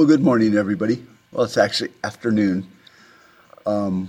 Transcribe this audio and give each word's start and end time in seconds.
Well, 0.00 0.06
good 0.06 0.22
morning, 0.22 0.56
everybody. 0.56 1.04
Well, 1.30 1.44
it's 1.44 1.58
actually 1.58 1.90
afternoon. 2.02 2.66
Um, 3.66 4.08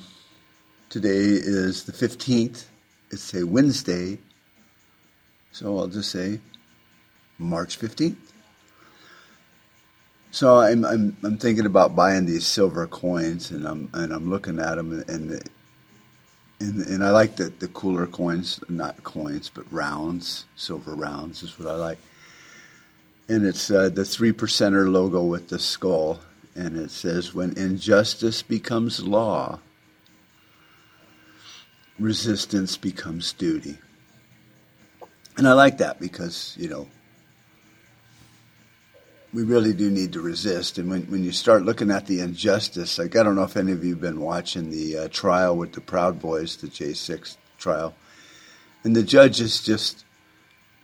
today 0.88 1.10
is 1.10 1.84
the 1.84 1.92
15th. 1.92 2.64
It's 3.10 3.34
a 3.34 3.46
Wednesday. 3.46 4.18
So 5.52 5.78
I'll 5.78 5.90
just 5.90 6.10
say 6.10 6.40
March 7.38 7.78
15th. 7.78 8.16
So 10.32 10.60
I'm, 10.60 10.86
I'm, 10.86 11.18
I'm 11.24 11.38
thinking 11.38 11.66
about 11.66 11.94
buying 11.94 12.26
these 12.26 12.48
silver 12.48 12.88
coins 12.88 13.52
and 13.52 13.68
I'm, 13.68 13.90
and 13.94 14.14
I'm 14.14 14.30
looking 14.30 14.60
at 14.60 14.76
them 14.76 14.94
and, 14.94 15.10
and, 15.10 15.50
and, 16.62 16.88
and 16.88 17.04
I 17.04 17.10
like 17.10 17.36
the, 17.36 17.50
the 17.60 17.68
cooler 17.68 18.08
coins, 18.08 18.62
not 18.70 19.04
coins, 19.04 19.52
but 19.54 19.66
rounds, 19.74 20.46
silver 20.56 20.96
rounds 20.96 21.44
is 21.44 21.60
what 21.60 21.68
I 21.68 21.76
like 21.76 21.98
and 23.28 23.46
it's 23.46 23.72
uh, 23.72 23.90
the 23.90 24.06
three 24.06 24.32
percenter 24.32 24.92
logo 24.92 25.24
with 25.24 25.50
the 25.50 25.60
skull, 25.60 26.20
and 26.56 26.78
it 26.78 26.92
says, 26.92 27.34
"When 27.34 27.58
injustice 27.58 28.42
becomes 28.42 29.02
law, 29.02 29.60
resistance 32.00 32.78
becomes 32.78 33.34
duty." 33.34 33.78
And 35.38 35.48
I 35.48 35.54
like 35.54 35.78
that 35.78 36.00
because 36.00 36.56
you 36.60 36.70
know 36.70 36.88
we 39.34 39.44
really 39.44 39.74
do 39.74 39.90
need 39.90 40.14
to 40.14 40.22
resist. 40.22 40.78
And 40.78 40.90
when 40.90 41.04
when 41.04 41.24
you 41.24 41.32
start 41.32 41.64
looking 41.64 41.92
at 41.92 42.08
the 42.08 42.20
injustice, 42.20 42.98
like 43.00 43.16
I 43.16 43.24
don't 43.24 43.36
know 43.36 43.44
if 43.44 43.58
any 43.58 43.72
of 43.72 43.84
you 43.84 43.92
have 43.92 44.02
been 44.02 44.22
watching 44.22 44.70
the 44.70 44.98
uh, 44.98 45.08
trial 45.10 45.56
with 45.56 45.74
the 45.74 45.82
Proud 45.82 46.20
Boys, 46.20 46.58
the 46.58 46.68
J6 46.68 47.38
trial, 47.58 47.96
and 48.84 48.96
the 48.96 49.04
judge 49.04 49.40
is 49.40 49.62
just 49.62 50.04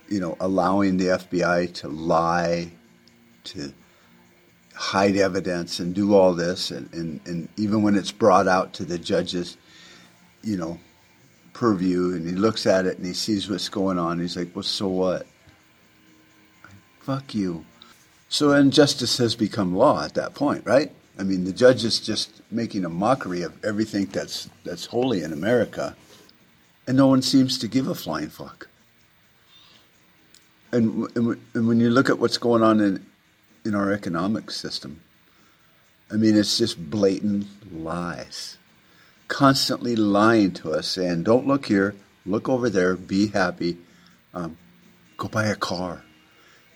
you 0.09 0.20
know, 0.20 0.38
allowing 0.39 0.97
the 0.97 1.05
FBI 1.05 1.73
to 1.75 1.88
lie, 1.88 2.71
to 3.45 3.73
hide 4.73 5.17
evidence 5.17 5.80
and 5.80 5.94
do 5.94 6.16
all 6.16 6.33
this. 6.33 6.72
And, 6.72 6.91
and, 6.94 7.19
and 7.25 7.50
even 7.58 7.81
when 7.81 7.95
it's 7.95 8.11
brought 8.11 8.47
out 8.47 8.73
to 8.73 8.85
the 8.85 8.97
judge's, 8.97 9.58
you 10.44 10.58
know, 10.58 10.80
purview 11.53 12.13
and 12.13 12.28
he 12.28 12.35
looks 12.35 12.66
at 12.66 12.85
it 12.85 12.97
and 12.97 13.05
he 13.05 13.13
sees 13.13 13.50
what's 13.50 13.69
going 13.69 13.97
on, 13.97 14.19
he's 14.19 14.38
like, 14.38 14.55
well, 14.55 14.63
so 14.63 14.88
what? 14.88 15.25
Fuck 17.00 17.33
you. 17.33 17.66
So 18.30 18.52
injustice 18.52 19.17
has 19.17 19.35
become 19.35 19.75
law 19.75 20.03
at 20.03 20.13
that 20.16 20.35
point, 20.35 20.66
right? 20.66 20.91
I 21.17 21.23
mean, 21.23 21.45
the 21.45 21.53
judge 21.53 21.83
is 21.83 22.00
just 22.00 22.41
making 22.52 22.85
a 22.85 22.89
mockery 22.89 23.41
of 23.41 23.66
everything 23.66 24.05
that's, 24.05 24.50
that's 24.63 24.85
holy 24.85 25.23
in 25.23 25.33
America, 25.33 25.95
and 26.85 26.95
no 26.95 27.08
one 27.08 27.22
seems 27.22 27.58
to 27.59 27.67
give 27.67 27.88
a 27.88 27.95
flying 27.95 28.30
fuck 28.30 28.67
and, 30.71 31.07
and, 31.15 31.39
and 31.53 31.67
when 31.67 31.79
you 31.79 31.89
look 31.89 32.09
at 32.09 32.19
what's 32.19 32.37
going 32.37 32.63
on 32.63 32.79
in 32.79 33.05
in 33.65 33.75
our 33.75 33.91
economic 33.91 34.49
system, 34.49 35.01
I 36.11 36.15
mean, 36.15 36.37
it's 36.37 36.57
just 36.57 36.89
blatant 36.89 37.47
lies, 37.73 38.57
constantly 39.27 39.95
lying 39.95 40.51
to 40.53 40.71
us, 40.71 40.88
saying, 40.88 41.23
"Don't 41.23 41.47
look 41.47 41.65
here, 41.65 41.95
look 42.25 42.47
over 42.47 42.69
there, 42.69 42.95
be 42.95 43.27
happy, 43.27 43.77
um, 44.33 44.57
go 45.17 45.27
buy 45.27 45.45
a 45.45 45.55
car." 45.55 46.03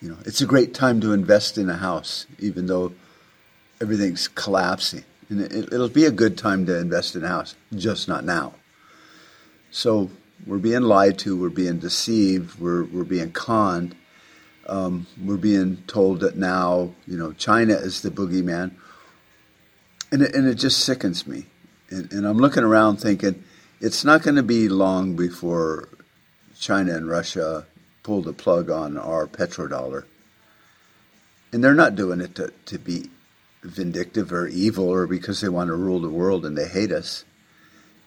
You 0.02 0.10
know, 0.10 0.18
it's 0.26 0.42
a 0.42 0.48
great 0.48 0.74
time 0.74 1.00
to 1.02 1.14
invest 1.14 1.58
in 1.58 1.70
a 1.70 1.78
house, 1.78 2.26
even 2.40 2.66
though 2.66 2.94
everything's 3.80 4.28
collapsing. 4.28 5.04
And 5.30 5.42
it, 5.42 5.72
it'll 5.72 5.90
be 5.90 6.06
a 6.06 6.12
good 6.12 6.38
time 6.38 6.66
to 6.66 6.78
invest 6.78 7.16
in 7.16 7.24
a 7.24 7.28
house, 7.28 7.56
just 7.76 8.08
not 8.08 8.26
now. 8.26 8.54
So 9.70 10.10
we're 10.46 10.58
being 10.58 10.82
lied 10.82 11.20
to, 11.20 11.40
we're 11.40 11.50
being 11.50 11.80
deceived, 11.80 12.60
we're, 12.60 12.84
we're 12.84 13.04
being 13.04 13.32
conned. 13.32 13.96
Um, 14.68 15.08
we're 15.24 15.38
being 15.38 15.78
told 15.88 16.22
that 16.22 16.38
now, 16.38 16.94
you 17.08 17.18
know, 17.18 17.34
China 17.34 17.74
is 17.74 18.02
the 18.02 18.12
boogeyman. 18.12 18.72
And 20.12 20.22
it, 20.22 20.36
and 20.36 20.48
it 20.48 20.56
just 20.56 20.80
sickens 20.80 21.26
me. 21.26 21.46
And, 21.90 22.12
and 22.12 22.26
I'm 22.26 22.38
looking 22.38 22.64
around 22.64 22.98
thinking 22.98 23.44
it's 23.80 24.06
not 24.06 24.22
going 24.22 24.36
to 24.36 24.44
be 24.44 24.70
long 24.70 25.16
before 25.16 25.90
China 26.60 26.96
and 26.96 27.10
Russia 27.10 27.66
pull 28.04 28.22
the 28.22 28.34
plug 28.34 28.70
on 28.70 28.98
our 28.98 29.28
petrodollar. 29.28 30.06
And 31.52 31.64
they're 31.64 31.74
not 31.74 31.96
doing 31.96 32.22
it 32.22 32.36
to, 32.36 32.54
to 32.68 32.78
be 32.78 33.10
vindictive 33.64 34.32
or 34.32 34.48
evil 34.48 34.88
or 34.90 35.08
because 35.08 35.42
they 35.42 35.50
want 35.50 35.68
to 35.68 35.76
rule 35.76 36.00
the 36.00 36.10
world 36.10 36.46
and 36.46 36.58
they 36.58 36.68
hate 36.68 36.92
us. 36.92 37.26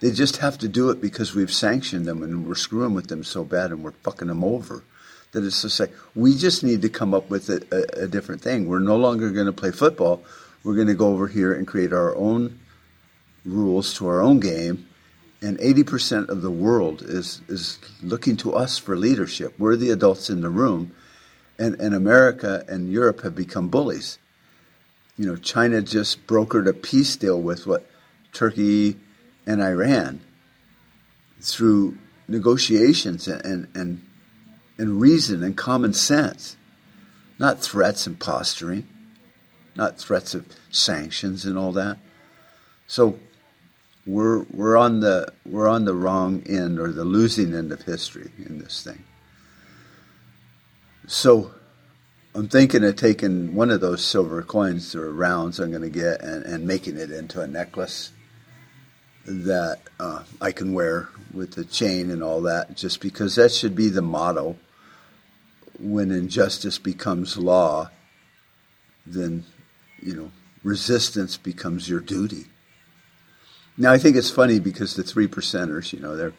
They 0.04 0.10
just 0.10 0.36
have 0.36 0.58
to 0.58 0.68
do 0.68 0.90
it 0.90 1.00
because 1.00 1.34
we've 1.34 1.50
sanctioned 1.50 2.04
them 2.04 2.22
and 2.22 2.46
we're 2.46 2.56
screwing 2.56 2.92
with 2.92 3.06
them 3.06 3.24
so 3.24 3.42
bad 3.42 3.70
and 3.70 3.82
we're 3.82 3.92
fucking 4.02 4.28
them 4.28 4.44
over. 4.44 4.84
That 5.32 5.46
it's 5.46 5.62
just 5.62 5.80
like 5.80 5.94
we 6.14 6.36
just 6.36 6.62
need 6.62 6.82
to 6.82 6.90
come 6.90 7.14
up 7.14 7.30
with 7.30 7.48
a, 7.48 7.64
a, 7.72 8.02
a 8.02 8.06
different 8.06 8.42
thing. 8.42 8.68
We're 8.68 8.80
no 8.80 8.98
longer 8.98 9.30
going 9.30 9.46
to 9.46 9.52
play 9.54 9.70
football. 9.70 10.22
We're 10.62 10.74
going 10.74 10.88
to 10.88 10.94
go 10.94 11.08
over 11.08 11.26
here 11.26 11.54
and 11.54 11.66
create 11.66 11.94
our 11.94 12.14
own 12.16 12.60
rules 13.46 13.94
to 13.94 14.06
our 14.08 14.20
own 14.20 14.40
game. 14.40 14.86
And 15.40 15.56
80% 15.58 16.28
of 16.28 16.42
the 16.42 16.50
world 16.50 17.00
is, 17.00 17.40
is 17.48 17.78
looking 18.02 18.36
to 18.36 18.52
us 18.52 18.76
for 18.76 18.98
leadership. 18.98 19.54
We're 19.58 19.74
the 19.74 19.88
adults 19.88 20.28
in 20.28 20.42
the 20.42 20.50
room. 20.50 20.94
And, 21.58 21.80
and 21.80 21.94
America 21.94 22.62
and 22.68 22.92
Europe 22.92 23.22
have 23.22 23.34
become 23.34 23.70
bullies. 23.70 24.18
You 25.16 25.24
know, 25.24 25.36
China 25.36 25.80
just 25.80 26.26
brokered 26.26 26.68
a 26.68 26.74
peace 26.74 27.16
deal 27.16 27.40
with 27.40 27.66
what 27.66 27.88
Turkey, 28.34 28.98
and 29.46 29.62
Iran 29.62 30.20
through 31.40 31.98
negotiations 32.28 33.28
and, 33.28 33.68
and, 33.74 34.02
and, 34.78 35.00
reason 35.00 35.42
and 35.42 35.56
common 35.56 35.92
sense, 35.92 36.56
not 37.38 37.60
threats 37.60 38.06
and 38.06 38.18
posturing, 38.18 38.88
not 39.76 39.98
threats 39.98 40.34
of 40.34 40.46
sanctions 40.70 41.44
and 41.44 41.58
all 41.58 41.72
that. 41.72 41.98
So 42.86 43.18
we're, 44.06 44.44
we're, 44.44 44.76
on 44.76 45.00
the, 45.00 45.32
we're 45.44 45.68
on 45.68 45.84
the 45.84 45.94
wrong 45.94 46.42
end 46.46 46.78
or 46.78 46.92
the 46.92 47.04
losing 47.04 47.54
end 47.54 47.72
of 47.72 47.82
history 47.82 48.30
in 48.38 48.58
this 48.58 48.82
thing. 48.82 49.04
So 51.06 51.52
I'm 52.34 52.48
thinking 52.48 52.82
of 52.84 52.96
taking 52.96 53.54
one 53.54 53.70
of 53.70 53.80
those 53.80 54.04
silver 54.04 54.42
coins 54.42 54.94
or 54.94 55.12
rounds 55.12 55.60
I'm 55.60 55.70
going 55.70 55.82
to 55.82 55.90
get 55.90 56.22
and, 56.22 56.44
and 56.44 56.66
making 56.66 56.96
it 56.96 57.10
into 57.10 57.40
a 57.40 57.46
necklace 57.46 58.10
that 59.26 59.80
uh, 59.98 60.22
I 60.40 60.52
can 60.52 60.74
wear 60.74 61.08
with 61.32 61.54
the 61.54 61.64
chain 61.64 62.10
and 62.10 62.22
all 62.22 62.42
that, 62.42 62.76
just 62.76 63.00
because 63.00 63.36
that 63.36 63.52
should 63.52 63.74
be 63.74 63.88
the 63.88 64.02
motto. 64.02 64.56
When 65.78 66.10
injustice 66.10 66.78
becomes 66.78 67.36
law, 67.36 67.90
then, 69.04 69.44
you 70.00 70.14
know, 70.14 70.30
resistance 70.62 71.36
becomes 71.36 71.88
your 71.88 72.00
duty. 72.00 72.46
Now, 73.76 73.92
I 73.92 73.98
think 73.98 74.16
it's 74.16 74.30
funny 74.30 74.60
because 74.60 74.94
the 74.94 75.02
three 75.02 75.26
percenters, 75.26 75.92
you 75.92 76.00
know, 76.00 76.16
they're 76.16 76.32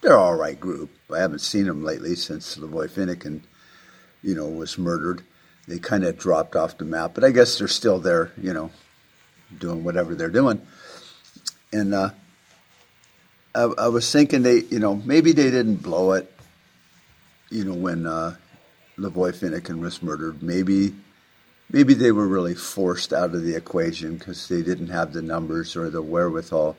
they're 0.00 0.18
all 0.18 0.34
right 0.34 0.58
group. 0.58 0.90
I 1.12 1.18
haven't 1.18 1.40
seen 1.40 1.64
them 1.64 1.82
lately 1.82 2.14
since 2.14 2.56
LaVoy 2.56 2.90
Finicum, 2.90 3.42
you 4.22 4.34
know, 4.34 4.48
was 4.48 4.78
murdered. 4.78 5.22
They 5.66 5.78
kind 5.78 6.04
of 6.04 6.18
dropped 6.18 6.56
off 6.56 6.76
the 6.76 6.84
map, 6.84 7.12
but 7.14 7.24
I 7.24 7.30
guess 7.30 7.58
they're 7.58 7.68
still 7.68 7.98
there, 7.98 8.32
you 8.36 8.52
know, 8.52 8.70
doing 9.58 9.82
whatever 9.84 10.14
they're 10.14 10.28
doing 10.28 10.60
and 11.74 11.92
uh, 11.92 12.10
I, 13.54 13.62
I, 13.62 13.88
was 13.88 14.10
thinking 14.10 14.42
they, 14.42 14.60
you 14.70 14.78
know, 14.78 14.94
maybe 15.04 15.32
they 15.32 15.50
didn't 15.50 15.76
blow 15.76 16.12
it, 16.12 16.32
you 17.50 17.64
know, 17.64 17.74
when 17.74 18.06
uh, 18.06 18.36
LaVoy 18.96 19.34
Finicum 19.34 19.80
was 19.80 20.02
murdered. 20.02 20.42
Maybe, 20.42 20.94
maybe 21.70 21.94
they 21.94 22.12
were 22.12 22.28
really 22.28 22.54
forced 22.54 23.12
out 23.12 23.34
of 23.34 23.42
the 23.42 23.56
equation 23.56 24.16
because 24.16 24.48
they 24.48 24.62
didn't 24.62 24.88
have 24.88 25.12
the 25.12 25.22
numbers 25.22 25.74
or 25.74 25.90
the 25.90 26.00
wherewithal 26.00 26.76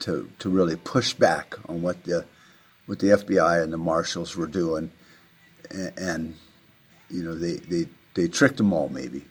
to 0.00 0.28
to 0.38 0.48
really 0.48 0.76
push 0.76 1.12
back 1.12 1.54
on 1.68 1.82
what 1.82 2.02
the 2.04 2.24
what 2.86 2.98
the 2.98 3.08
FBI 3.08 3.62
and 3.62 3.72
the 3.72 3.78
marshals 3.78 4.36
were 4.36 4.46
doing, 4.46 4.90
and, 5.70 5.98
and 5.98 6.36
you 7.08 7.22
know, 7.22 7.34
they 7.34 7.54
they 7.56 7.88
they 8.14 8.26
tricked 8.26 8.56
them 8.56 8.72
all. 8.72 8.88
Maybe, 8.88 9.24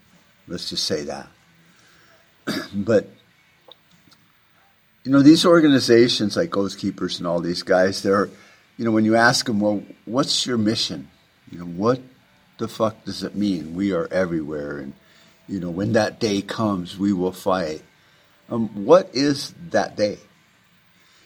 let's 0.47 0.69
just 0.69 0.85
say 0.85 1.03
that. 1.03 1.27
but 2.73 3.09
you 5.03 5.11
know, 5.11 5.21
these 5.21 5.45
organizations 5.45 6.37
like 6.37 6.55
Oath 6.55 6.77
Keepers 6.77 7.17
and 7.17 7.27
all 7.27 7.39
these 7.39 7.63
guys, 7.63 8.03
they're, 8.03 8.29
you 8.77 8.85
know, 8.85 8.91
when 8.91 9.05
you 9.05 9.15
ask 9.15 9.45
them, 9.45 9.59
well, 9.59 9.83
what's 10.05 10.45
your 10.45 10.57
mission? 10.57 11.09
You 11.51 11.59
know, 11.59 11.65
what 11.65 12.01
the 12.59 12.67
fuck 12.67 13.03
does 13.05 13.23
it 13.23 13.35
mean? 13.35 13.73
We 13.73 13.93
are 13.93 14.07
everywhere. 14.11 14.77
And, 14.77 14.93
you 15.47 15.59
know, 15.59 15.71
when 15.71 15.93
that 15.93 16.19
day 16.19 16.41
comes, 16.41 16.97
we 16.97 17.13
will 17.13 17.31
fight. 17.31 17.81
Um, 18.49 18.85
what 18.85 19.09
is 19.13 19.53
that 19.69 19.95
day? 19.95 20.19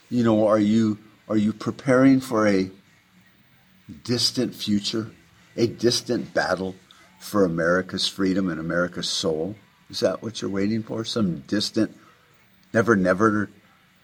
You 0.10 0.24
know, 0.24 0.48
are 0.48 0.60
you, 0.60 0.98
are 1.28 1.38
you 1.38 1.51
preparing 1.51 2.21
for 2.21 2.48
a 2.48 2.71
distant 4.04 4.56
future, 4.56 5.12
a 5.57 5.68
distant 5.68 6.33
battle 6.33 6.75
for 7.19 7.44
America's 7.44 8.07
freedom 8.07 8.48
and 8.48 8.60
America's 8.60 9.10
soul? 9.10 9.56
Is 9.89 10.00
that 10.00 10.24
what 10.24 10.42
you're 10.42 10.50
waiting 10.50 10.81
for? 10.81 11.04
Some 11.04 11.39
distant, 11.39 11.95
never, 12.74 12.95
never 12.95 13.50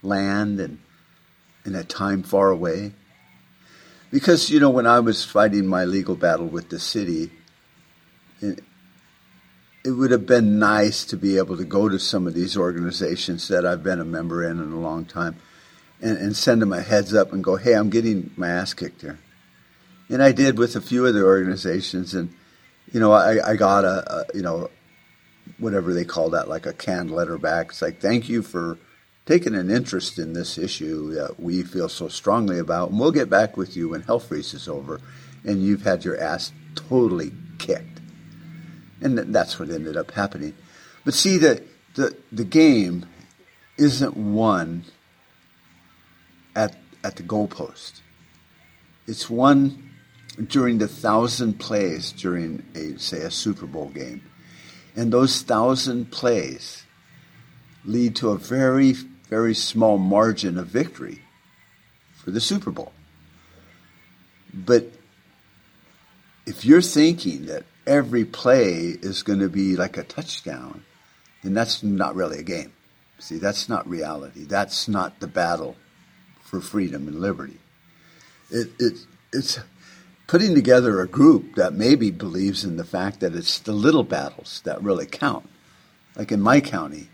land 0.02 0.60
and 0.60 0.80
in 1.66 1.76
a 1.76 1.84
time 1.84 2.24
far 2.24 2.50
away. 2.50 2.94
Because, 4.12 4.50
you 4.50 4.60
know, 4.60 4.70
when 4.70 4.88
I 4.88 5.00
was 5.00 5.24
fighting 5.24 5.68
my 5.68 5.86
legal 5.86 6.16
battle 6.16 6.48
with 6.48 6.70
the 6.70 6.80
city, 6.80 7.32
it 8.42 8.62
would 9.86 10.12
have 10.12 10.26
been 10.26 10.60
nice 10.60 11.06
to 11.06 11.18
be 11.18 11.38
able 11.38 11.58
to 11.58 11.64
go 11.64 11.88
to 11.88 11.98
some 11.98 12.28
of 12.28 12.34
these 12.34 12.58
organizations 12.58 13.48
that 13.48 13.66
I've 13.66 13.84
been 13.84 14.00
a 14.00 14.06
member 14.06 14.44
in 14.44 14.60
in 14.60 14.72
a 14.72 14.80
long 14.80 15.06
time 15.06 15.38
and, 16.02 16.18
and 16.18 16.36
send 16.36 16.62
them 16.62 16.74
a 16.74 16.82
heads 16.82 17.14
up 17.14 17.32
and 17.32 17.44
go, 17.44 17.56
hey, 17.56 17.74
I'm 17.74 17.90
getting 17.90 18.32
my 18.36 18.50
ass 18.50 18.74
kicked 18.74 19.02
here. 19.02 19.20
And 20.10 20.22
I 20.22 20.34
did 20.34 20.58
with 20.58 20.76
a 20.76 20.82
few 20.82 21.06
other 21.06 21.26
organizations. 21.26 22.14
And, 22.14 22.34
you 22.92 23.00
know, 23.00 23.14
I, 23.14 23.52
I 23.52 23.56
got 23.56 23.86
a, 23.86 24.14
a, 24.14 24.26
you 24.36 24.42
know, 24.42 24.70
whatever 25.58 25.94
they 25.94 26.04
call 26.04 26.32
that, 26.32 26.50
like 26.50 26.66
a 26.66 26.74
canned 26.74 27.12
letter 27.12 27.38
back. 27.38 27.70
It's 27.70 27.82
like, 27.82 28.02
thank 28.02 28.28
you 28.28 28.42
for 28.42 28.78
taking 29.26 29.56
an 29.56 29.70
interest 29.70 30.18
in 30.18 30.34
this 30.34 30.58
issue 30.58 31.14
that 31.14 31.40
we 31.40 31.64
feel 31.64 31.90
so 31.90 32.08
strongly 32.08 32.60
about. 32.60 32.90
And 32.90 33.00
we'll 33.00 33.12
get 33.12 33.30
back 33.30 33.58
with 33.58 33.76
you 33.76 33.90
when 33.90 34.02
Hell 34.02 34.20
Freeze 34.20 34.54
is 34.54 34.68
over 34.68 35.00
and 35.44 35.64
you've 35.64 35.84
had 35.84 36.04
your 36.04 36.20
ass 36.20 36.52
totally 36.76 37.32
kicked. 37.58 38.00
And 39.02 39.18
that's 39.18 39.60
what 39.60 39.70
ended 39.70 39.98
up 39.98 40.12
happening. 40.12 40.54
But 41.04 41.14
see, 41.14 41.38
the, 41.38 41.64
the, 41.96 42.16
the 42.32 42.44
game 42.44 43.06
isn't 43.78 44.16
won 44.16 44.84
at, 46.56 46.76
at 47.04 47.16
the 47.16 47.24
goalpost. 47.24 48.02
It's 49.08 49.30
won 49.30 49.92
during 50.48 50.78
the 50.78 50.88
thousand 50.88 51.60
plays 51.60 52.12
during 52.12 52.64
a 52.76 52.98
say 53.00 53.22
a 53.22 53.32
Super 53.32 53.66
Bowl 53.66 53.90
game. 53.90 54.24
And 54.96 55.12
those 55.12 55.42
thousand 55.42 56.12
plays 56.12 56.86
lead 57.86 58.16
to 58.18 58.30
a 58.30 58.38
very, 58.38 58.94
very 59.32 59.56
small 59.56 59.98
margin 59.98 60.58
of 60.58 60.68
victory 60.68 61.22
for 62.14 62.32
the 62.32 62.42
Super 62.42 62.70
Bowl. 62.70 62.92
But 64.54 64.92
if 66.46 66.66
you're 66.66 66.82
thinking 66.82 67.46
that 67.46 67.64
every 67.88 68.26
play 68.26 68.98
is 69.02 69.24
going 69.24 69.40
to 69.40 69.48
be 69.48 69.78
like 69.78 69.96
a 69.96 70.04
touchdown, 70.04 70.84
then 71.44 71.54
that's 71.54 71.82
not 71.82 72.14
really 72.14 72.40
a 72.40 72.44
game. 72.44 72.74
See, 73.20 73.38
that's 73.38 73.70
not 73.70 73.88
reality. 73.88 74.44
That's 74.44 74.90
not 74.90 75.22
the 75.22 75.28
battle 75.28 75.78
for 76.44 76.60
freedom 76.60 77.08
and 77.08 77.22
liberty. 77.22 77.60
It, 78.50 78.68
it, 78.80 78.98
it's 79.32 79.60
putting 80.28 80.54
together 80.56 81.00
a 81.00 81.08
group 81.08 81.56
that 81.56 81.72
maybe 81.72 82.12
believes 82.12 82.66
in 82.66 82.76
the 82.76 82.84
fact 82.84 83.22
that 83.22 83.34
it's 83.34 83.60
the 83.60 83.72
little 83.72 84.04
battles 84.04 84.62
that 84.66 84.84
really 84.84 85.06
count. 85.06 85.48
Like 86.18 86.34
in 86.34 86.42
my 86.42 86.60
county, 86.60 87.08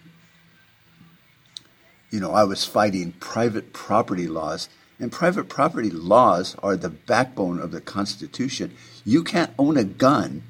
you 2.10 2.20
know, 2.20 2.32
I 2.32 2.44
was 2.44 2.64
fighting 2.64 3.14
private 3.14 3.74
property 3.74 4.28
laws, 4.28 4.70
and 5.00 5.12
private 5.12 5.50
property 5.50 5.90
laws 5.90 6.56
are 6.64 6.78
the 6.78 6.90
backbone 6.90 7.60
of 7.60 7.72
the 7.72 7.82
Constitution. 7.82 8.74
You 9.06 9.24
can't 9.24 9.52
own 9.60 9.78
a 9.78 9.84
gun 9.84 10.44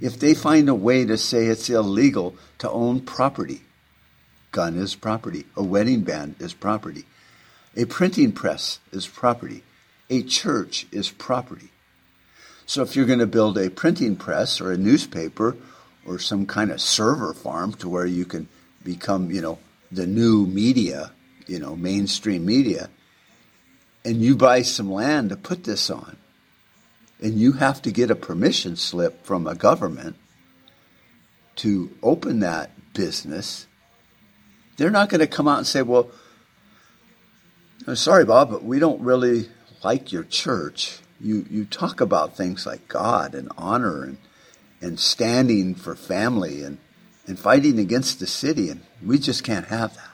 if 0.00 0.18
they 0.18 0.34
find 0.34 0.68
a 0.68 0.74
way 0.74 1.04
to 1.04 1.16
say 1.16 1.46
it's 1.46 1.70
illegal 1.70 2.34
to 2.58 2.70
own 2.70 3.00
property. 3.00 3.62
Gun 4.50 4.76
is 4.76 4.94
property. 4.94 5.46
A 5.56 5.62
wedding 5.62 6.02
band 6.02 6.36
is 6.40 6.52
property. 6.52 7.04
A 7.76 7.84
printing 7.84 8.32
press 8.32 8.80
is 8.90 9.06
property. 9.06 9.62
A 10.10 10.22
church 10.22 10.86
is 10.90 11.10
property. 11.10 11.70
So 12.66 12.82
if 12.82 12.96
you're 12.96 13.06
going 13.06 13.18
to 13.18 13.26
build 13.26 13.56
a 13.56 13.70
printing 13.70 14.16
press 14.16 14.60
or 14.60 14.72
a 14.72 14.76
newspaper 14.76 15.56
or 16.06 16.18
some 16.18 16.46
kind 16.46 16.70
of 16.70 16.80
server 16.80 17.32
farm 17.32 17.72
to 17.74 17.88
where 17.88 18.06
you 18.06 18.24
can 18.24 18.48
become, 18.84 19.30
you 19.30 19.40
know, 19.40 19.58
the 19.92 20.06
new 20.06 20.46
media, 20.46 21.12
you 21.46 21.58
know, 21.58 21.76
mainstream 21.76 22.44
media, 22.46 22.88
and 24.04 24.22
you 24.22 24.34
buy 24.34 24.62
some 24.62 24.90
land 24.90 25.30
to 25.30 25.36
put 25.36 25.64
this 25.64 25.90
on, 25.90 26.16
and 27.20 27.34
you 27.34 27.52
have 27.52 27.82
to 27.82 27.92
get 27.92 28.10
a 28.10 28.16
permission 28.16 28.74
slip 28.74 29.24
from 29.24 29.46
a 29.46 29.54
government 29.54 30.16
to 31.56 31.90
open 32.02 32.40
that 32.40 32.70
business, 32.94 33.66
they're 34.76 34.90
not 34.90 35.08
going 35.08 35.20
to 35.20 35.26
come 35.26 35.46
out 35.46 35.58
and 35.58 35.66
say, 35.66 35.82
well, 35.82 36.10
I'm 37.86 37.96
sorry, 37.96 38.24
Bob, 38.24 38.50
but 38.50 38.64
we 38.64 38.78
don't 38.78 39.00
really 39.00 39.48
like 39.82 40.12
your 40.12 40.24
church. 40.24 40.98
You 41.20 41.46
you 41.50 41.64
talk 41.64 42.00
about 42.00 42.36
things 42.36 42.66
like 42.66 42.88
God 42.88 43.34
and 43.34 43.50
honor 43.56 44.04
and 44.04 44.18
and 44.80 44.98
standing 44.98 45.74
for 45.74 45.94
family 45.94 46.62
and 46.62 46.78
and 47.26 47.38
fighting 47.38 47.78
against 47.78 48.20
the 48.20 48.26
city, 48.26 48.68
and 48.70 48.82
we 49.04 49.18
just 49.18 49.44
can't 49.44 49.66
have 49.66 49.94
that. 49.94 50.10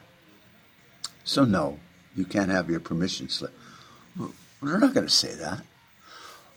So 1.25 1.45
no, 1.45 1.79
you 2.17 2.25
can't 2.25 2.51
have 2.51 2.71
your 2.71 2.81
permission 2.81 3.29
slip. 3.29 3.53
they're 4.63 4.79
not 4.79 4.95
going 4.95 5.07
to 5.07 5.13
say 5.13 5.35
that. 5.35 5.63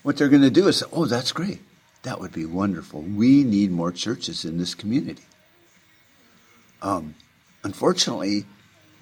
What 0.03 0.17
they're 0.17 0.29
going 0.29 0.41
to 0.41 0.49
do 0.49 0.67
is 0.67 0.77
say, 0.77 0.85
"Oh, 0.91 1.05
that's 1.05 1.31
great. 1.31 1.61
That 2.03 2.19
would 2.19 2.31
be 2.31 2.45
wonderful. 2.45 3.01
We 3.01 3.43
need 3.43 3.71
more 3.71 3.91
churches 3.91 4.45
in 4.45 4.57
this 4.57 4.73
community." 4.73 5.23
Um, 6.81 7.15
unfortunately, 7.63 8.45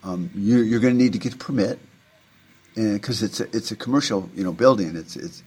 um, 0.04 0.30
you, 0.36 0.60
you're 0.60 0.82
going 0.82 0.98
to 0.98 1.04
need 1.04 1.14
to 1.14 1.20
get 1.20 1.36
a 1.36 1.38
permit 1.38 1.80
because 2.76 3.24
it's 3.24 3.40
a, 3.40 3.56
it's 3.56 3.72
a 3.72 3.76
commercial 3.76 4.30
you 4.36 4.44
know 4.44 4.54
building. 4.54 4.96
It's 4.96 5.16
it's 5.16 5.44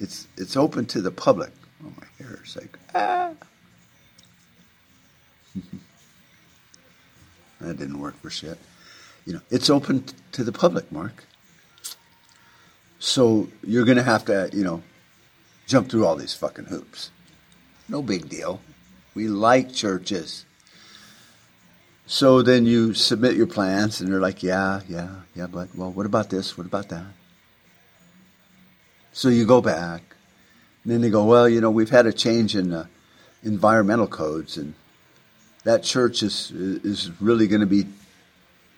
it's 0.00 0.26
it's 0.36 0.56
open 0.56 0.86
to 0.86 1.00
the 1.00 1.10
public. 1.10 1.52
Oh 1.84 1.92
my 1.96 2.06
hair 2.18 2.40
is 2.44 2.56
like 2.56 2.78
ah. 2.94 3.32
That 7.60 7.78
didn't 7.78 8.00
work 8.00 8.20
for 8.20 8.30
shit. 8.30 8.58
You 9.26 9.34
know, 9.34 9.40
it's 9.50 9.68
open 9.68 10.04
to 10.32 10.44
the 10.44 10.52
public, 10.52 10.90
Mark. 10.90 11.24
So 12.98 13.48
you're 13.62 13.84
going 13.84 13.98
to 13.98 14.02
have 14.02 14.24
to, 14.26 14.50
you 14.52 14.64
know, 14.64 14.82
jump 15.66 15.90
through 15.90 16.06
all 16.06 16.16
these 16.16 16.34
fucking 16.34 16.66
hoops. 16.66 17.10
No 17.88 18.02
big 18.02 18.28
deal. 18.28 18.60
We 19.14 19.28
like 19.28 19.72
churches. 19.72 20.44
So 22.06 22.40
then 22.42 22.64
you 22.64 22.94
submit 22.94 23.36
your 23.36 23.46
plans, 23.46 24.00
and 24.00 24.10
they're 24.10 24.20
like, 24.20 24.42
yeah, 24.42 24.80
yeah, 24.88 25.10
yeah, 25.34 25.46
but, 25.46 25.74
well, 25.74 25.92
what 25.92 26.06
about 26.06 26.30
this? 26.30 26.56
What 26.56 26.66
about 26.66 26.88
that? 26.88 27.04
So 29.12 29.28
you 29.28 29.44
go 29.44 29.60
back. 29.60 30.02
And 30.84 30.92
then 30.92 31.00
they 31.02 31.10
go, 31.10 31.24
well, 31.24 31.48
you 31.48 31.60
know, 31.60 31.70
we've 31.70 31.90
had 31.90 32.06
a 32.06 32.12
change 32.12 32.56
in 32.56 32.72
uh, 32.72 32.86
environmental 33.42 34.06
codes, 34.06 34.56
and 34.56 34.74
that 35.68 35.82
church 35.82 36.22
is, 36.22 36.50
is 36.50 37.10
really 37.20 37.46
going 37.46 37.60
to 37.60 37.66
be 37.66 37.84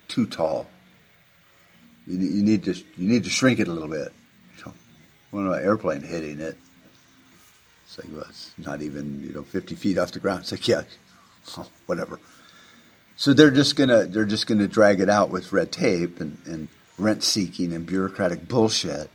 too 0.09 0.27
tall. 0.27 0.67
You, 2.05 2.19
you, 2.19 2.43
need 2.43 2.65
to, 2.65 2.75
you 2.75 3.09
need 3.09 3.23
to 3.23 3.31
shrink 3.31 3.61
it 3.61 3.69
a 3.69 3.73
little 3.73 3.89
bit. 3.89 4.13
One 5.31 5.47
of 5.47 5.53
my 5.53 5.63
airplane 5.63 6.03
hitting 6.03 6.41
it. 6.41 6.59
It's 7.85 7.97
like, 7.97 8.09
well, 8.13 8.27
it's 8.29 8.53
not 8.59 8.83
even, 8.83 9.23
you 9.25 9.32
know, 9.32 9.44
50 9.44 9.77
feet 9.77 9.99
off 9.99 10.11
the 10.11 10.19
ground. 10.19 10.41
It's 10.41 10.51
like, 10.51 10.67
yeah, 10.67 10.82
whatever. 11.87 12.19
So 13.15 13.35
they're 13.35 13.53
just 13.53 13.77
gonna 13.77 14.06
they're 14.06 14.25
just 14.25 14.49
gonna 14.49 14.67
drag 14.67 14.99
it 14.99 15.11
out 15.11 15.31
with 15.31 15.53
red 15.53 15.70
tape 15.70 16.20
and, 16.20 16.39
and 16.47 16.69
rent 16.99 17.23
seeking 17.23 17.73
and 17.73 17.87
bureaucratic 17.87 18.49
bullshit. 18.49 19.11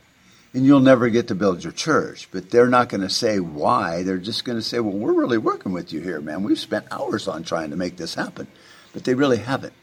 And 0.56 0.64
you'll 0.64 0.80
never 0.80 1.10
get 1.10 1.28
to 1.28 1.34
build 1.34 1.62
your 1.62 1.72
church. 1.72 2.28
But 2.32 2.50
they're 2.50 2.66
not 2.66 2.88
going 2.88 3.02
to 3.02 3.10
say 3.10 3.38
why. 3.38 4.02
They're 4.02 4.16
just 4.16 4.46
going 4.46 4.58
to 4.58 4.62
say, 4.62 4.80
well, 4.80 4.96
we're 4.96 5.12
really 5.12 5.36
working 5.36 5.72
with 5.72 5.92
you 5.92 6.00
here, 6.00 6.20
man. 6.20 6.42
We've 6.42 6.58
spent 6.58 6.86
hours 6.90 7.28
on 7.28 7.44
trying 7.44 7.70
to 7.70 7.76
make 7.76 7.98
this 7.98 8.14
happen. 8.14 8.46
But 8.94 9.04
they 9.04 9.14
really 9.14 9.36
haven't. 9.36 9.74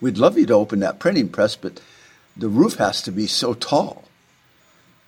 We'd 0.00 0.18
love 0.18 0.36
you 0.36 0.46
to 0.46 0.54
open 0.54 0.80
that 0.80 0.98
printing 0.98 1.28
press, 1.28 1.54
but 1.54 1.80
the 2.36 2.48
roof 2.48 2.74
has 2.74 3.00
to 3.02 3.12
be 3.12 3.28
so 3.28 3.54
tall 3.54 4.04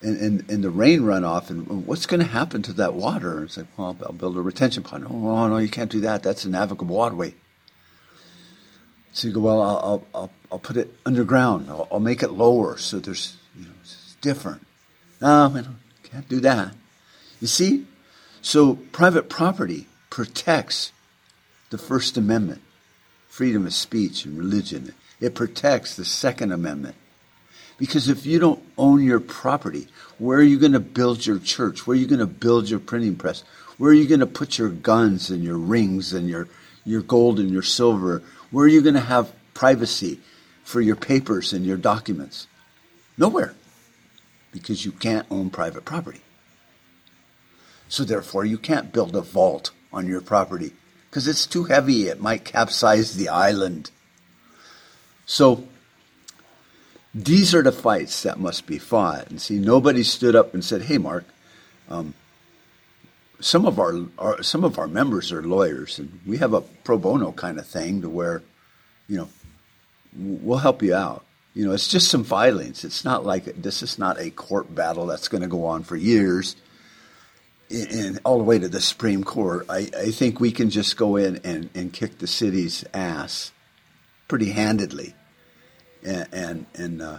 and, 0.02 0.16
and, 0.18 0.50
and 0.50 0.64
the 0.64 0.70
rain 0.70 1.00
runoff, 1.00 1.50
and 1.50 1.86
what's 1.86 2.06
going 2.06 2.20
to 2.20 2.26
happen 2.26 2.62
to 2.62 2.72
that 2.74 2.94
water? 2.94 3.44
It's 3.44 3.56
like, 3.56 3.66
well, 3.76 3.96
I'll 4.02 4.12
build 4.12 4.36
a 4.36 4.40
retention 4.40 4.82
pond. 4.82 5.06
Oh, 5.08 5.48
no, 5.48 5.58
you 5.58 5.68
can't 5.68 5.90
do 5.90 6.00
that. 6.00 6.22
That's 6.22 6.44
a 6.44 6.48
navigable 6.48 6.96
waterway. 6.96 7.34
So 9.12 9.28
you 9.28 9.34
go, 9.34 9.40
well, 9.40 9.60
I'll, 9.60 10.06
I'll, 10.14 10.30
I'll 10.52 10.58
put 10.58 10.76
it 10.76 10.94
underground. 11.04 11.68
I'll, 11.68 11.88
I'll 11.92 12.00
make 12.00 12.22
it 12.22 12.30
lower 12.30 12.78
so 12.78 13.00
there's, 13.00 13.36
you 13.56 13.64
know, 13.64 13.72
it's 13.82 14.16
different. 14.20 14.66
No, 15.20 15.48
man, 15.48 15.78
can't 16.02 16.28
do 16.28 16.40
that. 16.40 16.74
You 17.40 17.46
see? 17.46 17.86
So 18.42 18.76
private 18.92 19.28
property 19.28 19.86
protects 20.08 20.92
the 21.70 21.78
First 21.78 22.16
Amendment, 22.16 22.62
freedom 23.28 23.66
of 23.66 23.74
speech 23.74 24.24
and 24.24 24.36
religion. 24.36 24.94
It 25.20 25.34
protects 25.34 25.94
the 25.94 26.04
Second 26.04 26.52
Amendment, 26.52 26.96
because 27.78 28.08
if 28.08 28.26
you 28.26 28.38
don't 28.38 28.62
own 28.76 29.02
your 29.02 29.20
property, 29.20 29.88
where 30.18 30.38
are 30.38 30.42
you 30.42 30.58
going 30.58 30.72
to 30.72 30.80
build 30.80 31.26
your 31.26 31.38
church? 31.38 31.86
Where 31.86 31.96
are 31.96 32.00
you 32.00 32.06
going 32.06 32.20
to 32.20 32.26
build 32.26 32.68
your 32.68 32.80
printing 32.80 33.16
press? 33.16 33.44
Where 33.78 33.90
are 33.90 33.94
you 33.94 34.06
going 34.06 34.20
to 34.20 34.26
put 34.26 34.58
your 34.58 34.68
guns 34.68 35.30
and 35.30 35.42
your 35.44 35.56
rings 35.56 36.12
and 36.12 36.28
your, 36.28 36.48
your 36.84 37.02
gold 37.02 37.38
and 37.38 37.50
your 37.50 37.62
silver? 37.62 38.22
Where 38.50 38.64
are 38.64 38.68
you 38.68 38.82
going 38.82 38.94
to 38.94 39.00
have 39.00 39.32
privacy 39.54 40.20
for 40.64 40.80
your 40.80 40.96
papers 40.96 41.52
and 41.52 41.64
your 41.64 41.76
documents? 41.76 42.46
Nowhere. 43.20 43.54
Because 44.50 44.84
you 44.84 44.90
can't 44.90 45.26
own 45.30 45.50
private 45.50 45.84
property. 45.84 46.22
So 47.88 48.02
therefore, 48.02 48.44
you 48.44 48.56
can't 48.58 48.92
build 48.92 49.14
a 49.14 49.20
vault 49.20 49.70
on 49.92 50.08
your 50.08 50.20
property 50.20 50.72
because 51.08 51.28
it's 51.28 51.46
too 51.46 51.64
heavy. 51.64 52.08
It 52.08 52.20
might 52.20 52.44
capsize 52.44 53.16
the 53.16 53.28
island. 53.28 53.90
So 55.26 55.64
these 57.14 57.54
are 57.54 57.62
the 57.62 57.72
fights 57.72 58.22
that 58.22 58.40
must 58.40 58.66
be 58.66 58.78
fought. 58.78 59.28
And 59.28 59.40
see, 59.40 59.58
nobody 59.58 60.02
stood 60.02 60.34
up 60.34 60.54
and 60.54 60.64
said, 60.64 60.82
hey, 60.82 60.98
Mark, 60.98 61.24
um, 61.88 62.14
some 63.40 63.66
of 63.66 63.78
our, 63.78 64.00
our 64.18 64.42
some 64.42 64.64
of 64.64 64.78
our 64.78 64.86
members 64.86 65.32
are 65.32 65.42
lawyers, 65.42 65.98
and 65.98 66.20
we 66.26 66.38
have 66.38 66.52
a 66.52 66.60
pro 66.60 66.98
bono 66.98 67.32
kind 67.32 67.58
of 67.58 67.66
thing 67.66 68.02
to 68.02 68.08
where, 68.08 68.42
you 69.08 69.16
know, 69.16 69.28
we'll 70.14 70.58
help 70.58 70.82
you 70.82 70.94
out. 70.94 71.24
You 71.54 71.66
know, 71.66 71.72
it's 71.72 71.88
just 71.88 72.08
some 72.08 72.24
filings. 72.24 72.84
It's 72.84 73.04
not 73.04 73.24
like 73.24 73.44
this 73.60 73.82
is 73.82 73.98
not 73.98 74.20
a 74.20 74.30
court 74.30 74.72
battle 74.74 75.06
that's 75.06 75.28
going 75.28 75.42
to 75.42 75.48
go 75.48 75.66
on 75.66 75.82
for 75.82 75.96
years 75.96 76.54
and 77.70 78.18
all 78.24 78.38
the 78.38 78.44
way 78.44 78.58
to 78.58 78.68
the 78.68 78.80
Supreme 78.80 79.24
Court. 79.24 79.66
I, 79.68 79.90
I 79.96 80.10
think 80.10 80.40
we 80.40 80.52
can 80.52 80.70
just 80.70 80.96
go 80.96 81.16
in 81.16 81.40
and, 81.44 81.70
and 81.74 81.92
kick 81.92 82.18
the 82.18 82.26
city's 82.26 82.84
ass 82.92 83.52
pretty 84.28 84.50
handedly 84.50 85.14
and, 86.04 86.28
and, 86.32 86.66
and 86.74 87.02
uh, 87.02 87.18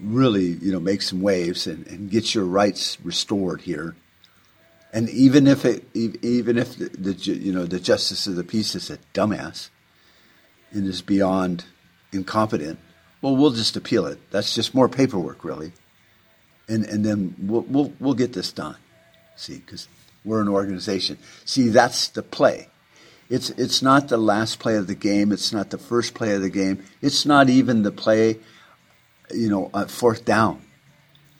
really, 0.00 0.46
you 0.46 0.72
know, 0.72 0.80
make 0.80 1.02
some 1.02 1.20
waves 1.20 1.66
and, 1.66 1.86
and 1.86 2.10
get 2.10 2.34
your 2.34 2.44
rights 2.44 2.98
restored 3.02 3.60
here. 3.60 3.96
And 4.92 5.08
even 5.10 5.46
if 5.46 5.64
it, 5.64 5.84
even 5.94 6.58
if 6.58 6.76
the, 6.76 6.88
the 6.88 7.12
you 7.12 7.52
know 7.52 7.64
the 7.64 7.78
justice 7.78 8.26
of 8.26 8.34
the 8.34 8.42
peace 8.42 8.74
is 8.74 8.90
a 8.90 8.98
dumbass 9.14 9.68
and 10.72 10.84
is 10.84 11.00
beyond 11.00 11.64
incompetent, 12.10 12.80
well, 13.22 13.36
we'll 13.36 13.50
just 13.50 13.76
appeal 13.76 14.06
it. 14.06 14.18
That's 14.30 14.54
just 14.54 14.74
more 14.74 14.88
paperwork, 14.88 15.44
really. 15.44 15.72
And 16.68 16.84
and 16.84 17.04
then 17.04 17.34
we'll 17.38 17.62
we'll, 17.62 17.92
we'll 18.00 18.14
get 18.14 18.32
this 18.32 18.52
done. 18.52 18.76
See, 19.36 19.58
because 19.58 19.88
we're 20.24 20.40
an 20.40 20.48
organization. 20.48 21.18
See, 21.44 21.68
that's 21.68 22.08
the 22.08 22.22
play. 22.22 22.68
It's 23.28 23.50
it's 23.50 23.82
not 23.82 24.08
the 24.08 24.18
last 24.18 24.58
play 24.58 24.76
of 24.76 24.86
the 24.86 24.94
game. 24.94 25.32
It's 25.32 25.52
not 25.52 25.70
the 25.70 25.78
first 25.78 26.14
play 26.14 26.34
of 26.34 26.42
the 26.42 26.50
game. 26.50 26.84
It's 27.00 27.24
not 27.24 27.48
even 27.48 27.82
the 27.82 27.92
play, 27.92 28.38
you 29.32 29.48
know, 29.48 29.70
uh, 29.72 29.86
fourth 29.86 30.24
down, 30.24 30.62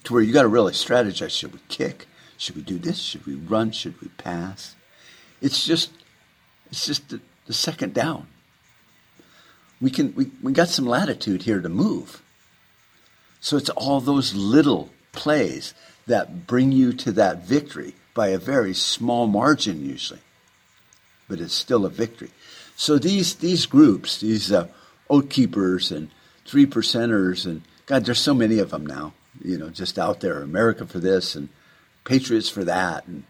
to 0.04 0.12
where 0.12 0.22
you 0.22 0.32
got 0.32 0.42
to 0.42 0.49
really 0.49 0.72
strategize. 0.72 1.30
Should 1.30 1.52
we 1.52 1.60
kick? 1.68 2.06
Should 2.37 2.56
we 2.56 2.62
do 2.62 2.78
this? 2.78 2.99
Should 2.99 3.26
we 3.26 3.34
run? 3.34 3.72
Should 3.72 4.00
we 4.00 4.08
pass? 4.08 4.76
It's 5.42 5.64
just 5.64 5.90
it's 6.70 6.87
just 6.87 7.08
the, 7.08 7.20
the 7.46 7.52
second 7.52 7.92
down. 7.92 8.28
We 9.80 9.90
can 9.90 10.14
we, 10.14 10.30
we 10.42 10.52
got 10.52 10.68
some 10.68 10.87
latitude 10.87 11.42
here 11.42 11.60
to 11.60 11.68
move. 11.68 12.22
So 13.40 13.56
it's 13.56 13.70
all 13.70 14.00
those 14.00 14.34
little 14.34 14.90
plays 15.12 15.75
that 16.06 16.46
bring 16.46 16.72
you 16.72 16.92
to 16.92 17.12
that 17.12 17.44
victory 17.44 17.94
by 18.14 18.28
a 18.28 18.38
very 18.38 18.75
small 18.75 19.26
margin 19.26 19.84
usually 19.84 20.20
but 21.30 21.40
it's 21.40 21.54
still 21.54 21.87
a 21.87 21.88
victory. 21.88 22.30
So 22.76 22.99
these 22.99 23.37
these 23.37 23.64
groups, 23.64 24.20
these 24.20 24.52
uh, 24.52 24.66
keepers 25.30 25.92
and 25.92 26.10
three 26.44 26.66
percenters, 26.66 27.46
and 27.46 27.62
God, 27.87 28.04
there's 28.04 28.18
so 28.18 28.34
many 28.34 28.58
of 28.58 28.70
them 28.70 28.84
now. 28.84 29.14
You 29.42 29.56
know, 29.56 29.70
just 29.70 29.99
out 29.99 30.20
there, 30.20 30.42
America 30.42 30.84
for 30.84 30.99
this 30.99 31.37
and 31.37 31.49
Patriots 32.04 32.49
for 32.49 32.64
that, 32.64 33.06
and 33.06 33.22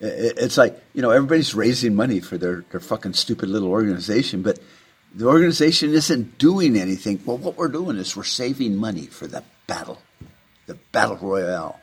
it's 0.00 0.58
like 0.58 0.82
you 0.92 1.00
know 1.00 1.10
everybody's 1.10 1.54
raising 1.54 1.94
money 1.94 2.20
for 2.20 2.36
their 2.36 2.64
their 2.72 2.80
fucking 2.80 3.14
stupid 3.14 3.48
little 3.48 3.70
organization, 3.70 4.42
but 4.42 4.58
the 5.14 5.26
organization 5.26 5.94
isn't 5.94 6.38
doing 6.38 6.76
anything. 6.76 7.20
Well, 7.24 7.38
what 7.38 7.56
we're 7.56 7.68
doing 7.68 7.96
is 7.96 8.16
we're 8.16 8.24
saving 8.24 8.76
money 8.76 9.06
for 9.06 9.26
the 9.26 9.44
battle, 9.66 10.02
the 10.66 10.74
battle 10.92 11.16
royale. 11.16 11.80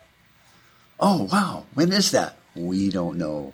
Oh 1.00 1.24
wow, 1.32 1.66
when 1.74 1.92
is 1.94 2.12
that? 2.12 2.38
We 2.56 2.90
don't 2.90 3.18
know. 3.18 3.54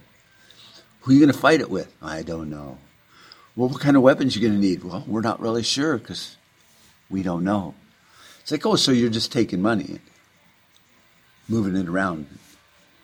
Who 1.01 1.11
are 1.11 1.13
you 1.13 1.19
going 1.19 1.31
to 1.31 1.39
fight 1.39 1.61
it 1.61 1.69
with? 1.69 1.93
I 2.01 2.23
don't 2.23 2.49
know. 2.49 2.79
Well, 3.55 3.69
what 3.69 3.79
kind 3.79 3.95
of 3.95 4.03
weapons 4.03 4.35
are 4.35 4.39
you 4.39 4.47
going 4.47 4.59
to 4.59 4.67
need? 4.67 4.83
Well, 4.83 5.03
we're 5.07 5.21
not 5.21 5.39
really 5.39 5.63
sure 5.63 5.97
because 5.97 6.35
we 7.09 7.23
don't 7.23 7.43
know. 7.43 7.75
It's 8.41 8.51
like, 8.51 8.65
oh, 8.65 8.75
so 8.75 8.91
you're 8.91 9.09
just 9.09 9.31
taking 9.31 9.61
money, 9.61 9.99
moving 11.47 11.75
it 11.75 11.87
around, 11.87 12.27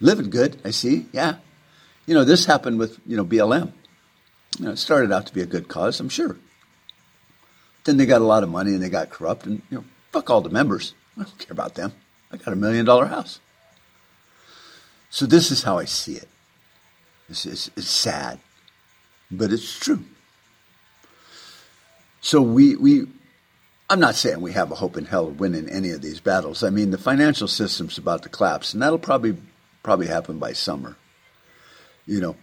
living 0.01 0.29
good. 0.29 0.59
I 0.65 0.71
see. 0.71 1.05
Yeah, 1.11 1.35
you 2.07 2.13
know, 2.15 2.23
this 2.23 2.45
happened 2.45 2.79
with 2.79 2.99
you 3.05 3.15
know 3.15 3.25
BLM. 3.25 3.71
You 4.57 4.65
know, 4.65 4.71
it 4.71 4.77
started 4.77 5.11
out 5.11 5.27
to 5.27 5.33
be 5.33 5.41
a 5.41 5.47
good 5.47 5.67
cause, 5.67 5.99
I'm 5.99 6.09
sure. 6.09 6.37
Then 7.83 7.97
they 7.97 8.05
got 8.05 8.21
a 8.21 8.25
lot 8.25 8.43
of 8.43 8.49
money 8.49 8.71
and 8.71 8.81
they 8.81 8.89
got 8.89 9.09
corrupt, 9.09 9.45
and 9.45 9.61
you 9.69 9.77
know, 9.77 9.85
fuck 10.11 10.29
all 10.29 10.41
the 10.41 10.49
members. 10.49 10.93
I 11.17 11.23
don't 11.23 11.37
care 11.37 11.51
about 11.51 11.75
them. 11.75 11.93
I 12.31 12.37
got 12.37 12.53
a 12.53 12.55
million 12.55 12.85
dollar 12.85 13.05
house. 13.05 13.39
So 15.09 15.25
this 15.25 15.51
is 15.51 15.63
how 15.63 15.77
I 15.77 15.85
see 15.85 16.13
it. 16.15 16.27
It's, 17.29 17.45
it's, 17.45 17.69
it's 17.77 17.89
sad, 17.89 18.39
but 19.29 19.51
it's 19.51 19.79
true. 19.79 20.03
So 22.21 22.41
we, 22.41 22.75
we, 22.75 23.07
I'm 23.89 23.99
not 23.99 24.15
saying 24.15 24.41
we 24.41 24.53
have 24.53 24.71
a 24.71 24.75
hope 24.75 24.97
in 24.97 25.05
hell 25.05 25.27
of 25.27 25.39
winning 25.39 25.69
any 25.69 25.91
of 25.91 26.01
these 26.01 26.19
battles. 26.19 26.63
I 26.63 26.69
mean, 26.69 26.91
the 26.91 26.97
financial 26.97 27.47
system's 27.47 27.97
about 27.97 28.23
to 28.23 28.29
collapse, 28.29 28.73
and 28.73 28.81
that'll 28.81 28.97
probably 28.97 29.37
probably 29.83 30.07
happen 30.07 30.39
by 30.39 30.53
summer. 30.53 30.95
You 32.07 32.21
know, 32.21 32.35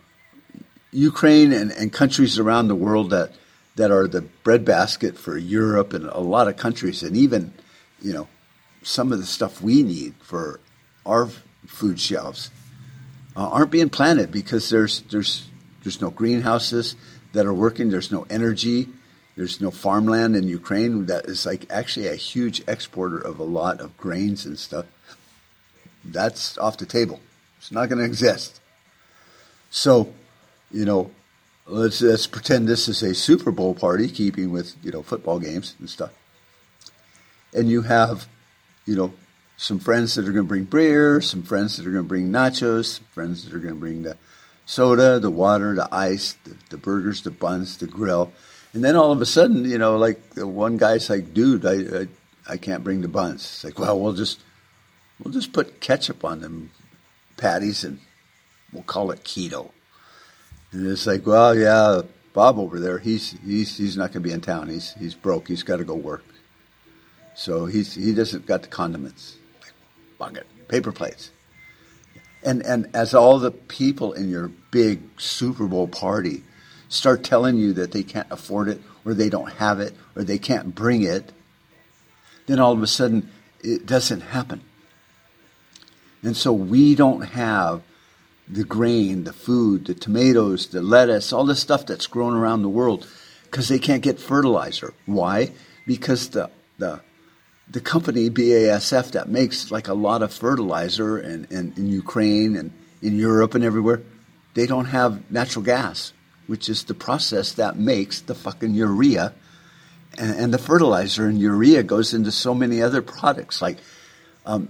Ukraine 0.92 1.52
and, 1.52 1.73
and 1.73 1.92
countries 1.92 2.38
around 2.38 2.68
the 2.68 2.75
world 2.75 3.11
that 3.11 3.32
that 3.80 3.90
are 3.90 4.06
the 4.06 4.20
breadbasket 4.20 5.16
for 5.16 5.38
Europe 5.38 5.94
and 5.94 6.04
a 6.04 6.20
lot 6.20 6.49
of 6.49 6.58
countries, 6.58 7.02
and 7.02 7.16
even 7.16 7.50
you 8.02 8.12
know 8.12 8.28
some 8.82 9.10
of 9.10 9.18
the 9.18 9.25
stuff 9.25 9.62
we 9.62 9.82
need 9.82 10.12
for 10.20 10.60
our 11.06 11.30
food 11.66 11.99
shelves 11.99 12.50
uh, 13.34 13.49
aren't 13.49 13.70
being 13.70 13.88
planted 13.88 14.30
because 14.30 14.68
there's 14.68 15.00
there's 15.10 15.49
there's 15.82 16.02
no 16.02 16.10
greenhouses 16.10 16.94
that 17.32 17.46
are 17.46 17.54
working. 17.54 17.88
There's 17.88 18.12
no 18.12 18.26
energy. 18.28 18.87
There's 19.34 19.62
no 19.62 19.70
farmland 19.70 20.37
in 20.37 20.46
Ukraine 20.46 21.06
that 21.06 21.25
is 21.25 21.46
like 21.46 21.64
actually 21.70 22.08
a 22.08 22.16
huge 22.16 22.62
exporter 22.68 23.16
of 23.18 23.38
a 23.38 23.44
lot 23.44 23.80
of 23.80 23.96
grains 23.96 24.44
and 24.44 24.58
stuff. 24.58 24.84
That's 26.04 26.58
off 26.58 26.76
the 26.76 26.84
table. 26.84 27.18
It's 27.56 27.72
not 27.72 27.88
going 27.88 28.00
to 28.00 28.04
exist. 28.04 28.60
So, 29.70 30.12
you 30.70 30.84
know, 30.84 31.12
let's 31.70 32.02
let's 32.02 32.26
pretend 32.26 32.68
this 32.68 32.88
is 32.88 33.02
a 33.02 33.14
Super 33.14 33.50
Bowl 33.50 33.74
party, 33.74 34.08
keeping 34.08 34.50
with 34.50 34.74
you 34.82 34.90
know 34.90 35.02
football 35.02 35.38
games 35.38 35.74
and 35.78 35.88
stuff. 35.88 36.10
And 37.54 37.68
you 37.68 37.82
have, 37.82 38.28
you 38.86 38.94
know, 38.94 39.12
some 39.56 39.78
friends 39.78 40.14
that 40.14 40.26
are 40.26 40.32
going 40.32 40.44
to 40.44 40.48
bring 40.48 40.64
beer, 40.64 41.20
some 41.20 41.42
friends 41.42 41.76
that 41.76 41.86
are 41.86 41.90
going 41.90 42.04
to 42.04 42.08
bring 42.08 42.30
nachos, 42.30 42.96
some 42.96 43.06
friends 43.12 43.44
that 43.44 43.54
are 43.54 43.58
going 43.58 43.74
to 43.74 43.80
bring 43.80 44.02
the 44.02 44.16
soda, 44.66 45.18
the 45.18 45.30
water, 45.30 45.74
the 45.74 45.88
ice, 45.92 46.36
the, 46.44 46.56
the, 46.70 46.76
burgers, 46.76 47.22
the 47.22 47.30
buns, 47.30 47.76
the 47.78 47.86
grill. 47.86 48.32
And 48.72 48.84
then 48.84 48.94
all 48.94 49.10
of 49.10 49.20
a 49.20 49.26
sudden, 49.26 49.64
you 49.64 49.78
know, 49.78 49.98
like 49.98 50.20
one 50.36 50.76
guy's 50.76 51.10
like, 51.10 51.34
dude, 51.34 51.66
I, 51.66 52.02
I, 52.02 52.08
I 52.48 52.56
can't 52.56 52.84
bring 52.84 53.00
the 53.00 53.08
buns. 53.08 53.42
It's 53.42 53.64
like, 53.64 53.78
well, 53.80 53.98
we'll 53.98 54.12
just, 54.12 54.40
we'll 55.22 55.34
just 55.34 55.52
put 55.52 55.80
ketchup 55.80 56.24
on 56.24 56.40
them 56.40 56.70
patties 57.36 57.82
and 57.82 57.98
we'll 58.72 58.84
call 58.84 59.10
it 59.10 59.24
keto. 59.24 59.72
And 60.72 60.86
it's 60.86 61.06
like, 61.06 61.26
well, 61.26 61.56
yeah, 61.56 62.02
Bob 62.32 62.58
over 62.58 62.78
there, 62.78 62.98
he's, 62.98 63.32
he's, 63.44 63.76
he's 63.76 63.96
not 63.96 64.12
going 64.12 64.22
to 64.22 64.28
be 64.28 64.32
in 64.32 64.40
town. 64.40 64.68
He's, 64.68 64.94
he's 64.94 65.14
broke. 65.14 65.48
He's 65.48 65.62
got 65.62 65.78
to 65.78 65.84
go 65.84 65.94
work. 65.94 66.24
So 67.34 67.66
he's, 67.66 67.94
he 67.94 68.14
doesn't 68.14 68.46
got 68.46 68.62
the 68.62 68.68
condiments 68.68 69.36
bucket, 70.18 70.46
paper 70.68 70.92
plates. 70.92 71.30
And, 72.42 72.62
and 72.62 72.88
as 72.94 73.14
all 73.14 73.38
the 73.38 73.50
people 73.50 74.12
in 74.12 74.28
your 74.28 74.48
big 74.70 75.00
Super 75.18 75.66
Bowl 75.66 75.88
party 75.88 76.44
start 76.88 77.24
telling 77.24 77.56
you 77.56 77.72
that 77.74 77.92
they 77.92 78.02
can't 78.02 78.30
afford 78.30 78.68
it 78.68 78.80
or 79.04 79.14
they 79.14 79.28
don't 79.28 79.52
have 79.54 79.80
it 79.80 79.94
or 80.14 80.22
they 80.22 80.38
can't 80.38 80.74
bring 80.74 81.02
it, 81.02 81.32
then 82.46 82.58
all 82.58 82.72
of 82.72 82.82
a 82.82 82.86
sudden 82.86 83.30
it 83.62 83.86
doesn't 83.86 84.20
happen. 84.20 84.60
And 86.22 86.36
so 86.36 86.52
we 86.52 86.94
don't 86.94 87.22
have 87.22 87.82
the 88.52 88.64
grain, 88.64 89.25
the 89.25 89.33
food, 89.33 89.87
the 89.87 89.95
tomatoes, 89.95 90.69
the 90.69 90.83
lettuce, 90.83 91.33
all 91.33 91.47
the 91.47 91.54
stuff 91.54 91.87
that's 91.87 92.07
grown 92.07 92.35
around 92.35 92.62
the 92.62 92.69
world 92.69 93.07
because 93.45 93.69
they 93.69 93.78
can't 93.78 94.02
get 94.02 94.19
fertilizer. 94.19 94.92
Why? 95.07 95.52
Because 95.87 96.30
the, 96.30 96.50
the 96.78 97.00
the 97.69 97.80
company 97.80 98.28
BASF 98.28 99.12
that 99.12 99.28
makes 99.28 99.71
like 99.71 99.87
a 99.87 99.95
lot 99.95 100.23
of 100.23 100.33
fertilizer 100.33 101.19
in, 101.19 101.47
in, 101.50 101.73
in, 101.76 101.87
Ukraine 101.87 102.57
and 102.57 102.73
in 103.00 103.16
Europe 103.16 103.54
and 103.54 103.62
everywhere, 103.62 104.02
they 104.54 104.66
don't 104.66 104.87
have 104.87 105.30
natural 105.30 105.64
gas, 105.64 106.12
which 106.49 106.69
is 106.69 106.83
the 106.83 106.95
process 106.95 107.52
that 107.52 107.78
makes 107.78 108.23
the 108.23 108.35
fucking 108.35 108.75
urea 108.75 109.33
and, 110.19 110.37
and 110.37 110.54
the 110.54 110.59
fertilizer. 110.59 111.28
And 111.28 111.38
urea 111.38 111.85
goes 111.85 112.12
into 112.12 112.33
so 112.33 112.54
many 112.54 112.83
other 112.83 113.02
products 113.02 113.62
like 113.62 113.78
um, 114.45 114.69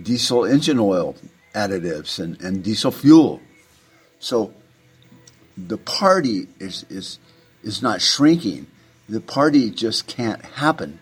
diesel 0.00 0.46
engine 0.46 0.78
oil 0.78 1.16
additives 1.54 2.18
and, 2.18 2.40
and 2.40 2.62
diesel 2.62 2.90
fuel. 2.90 3.40
So 4.18 4.52
the 5.56 5.78
party 5.78 6.48
is, 6.58 6.84
is, 6.88 7.18
is 7.62 7.82
not 7.82 8.00
shrinking. 8.00 8.66
The 9.08 9.20
party 9.20 9.70
just 9.70 10.06
can't 10.06 10.44
happen 10.44 11.00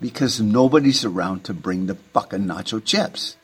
because 0.00 0.40
nobody's 0.40 1.04
around 1.04 1.44
to 1.44 1.54
bring 1.54 1.86
the 1.86 1.94
fucking 1.94 2.44
nacho 2.44 2.84
chips. 2.84 3.36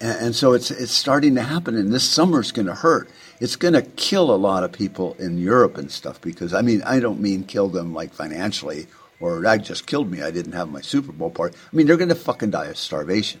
And, 0.00 0.26
and 0.26 0.36
so 0.36 0.52
it's 0.52 0.70
it's 0.70 0.92
starting 0.92 1.34
to 1.36 1.42
happen, 1.42 1.76
and 1.76 1.92
this 1.92 2.08
summer's 2.08 2.52
going 2.52 2.66
to 2.66 2.74
hurt. 2.74 3.08
It's 3.40 3.56
going 3.56 3.74
to 3.74 3.82
kill 3.82 4.34
a 4.34 4.36
lot 4.36 4.64
of 4.64 4.72
people 4.72 5.14
in 5.18 5.38
Europe 5.38 5.78
and 5.78 5.90
stuff 5.90 6.20
because 6.20 6.52
I 6.52 6.62
mean 6.62 6.82
I 6.82 7.00
don't 7.00 7.20
mean 7.20 7.44
kill 7.44 7.68
them 7.68 7.94
like 7.94 8.12
financially 8.12 8.86
or 9.20 9.40
that 9.42 9.62
just 9.62 9.86
killed 9.86 10.10
me. 10.10 10.22
I 10.22 10.30
didn't 10.30 10.52
have 10.52 10.68
my 10.68 10.80
Super 10.80 11.12
Bowl 11.12 11.30
party. 11.30 11.56
I 11.72 11.76
mean 11.76 11.86
they're 11.86 11.96
going 11.96 12.10
to 12.10 12.14
fucking 12.14 12.50
die 12.50 12.66
of 12.66 12.76
starvation. 12.76 13.40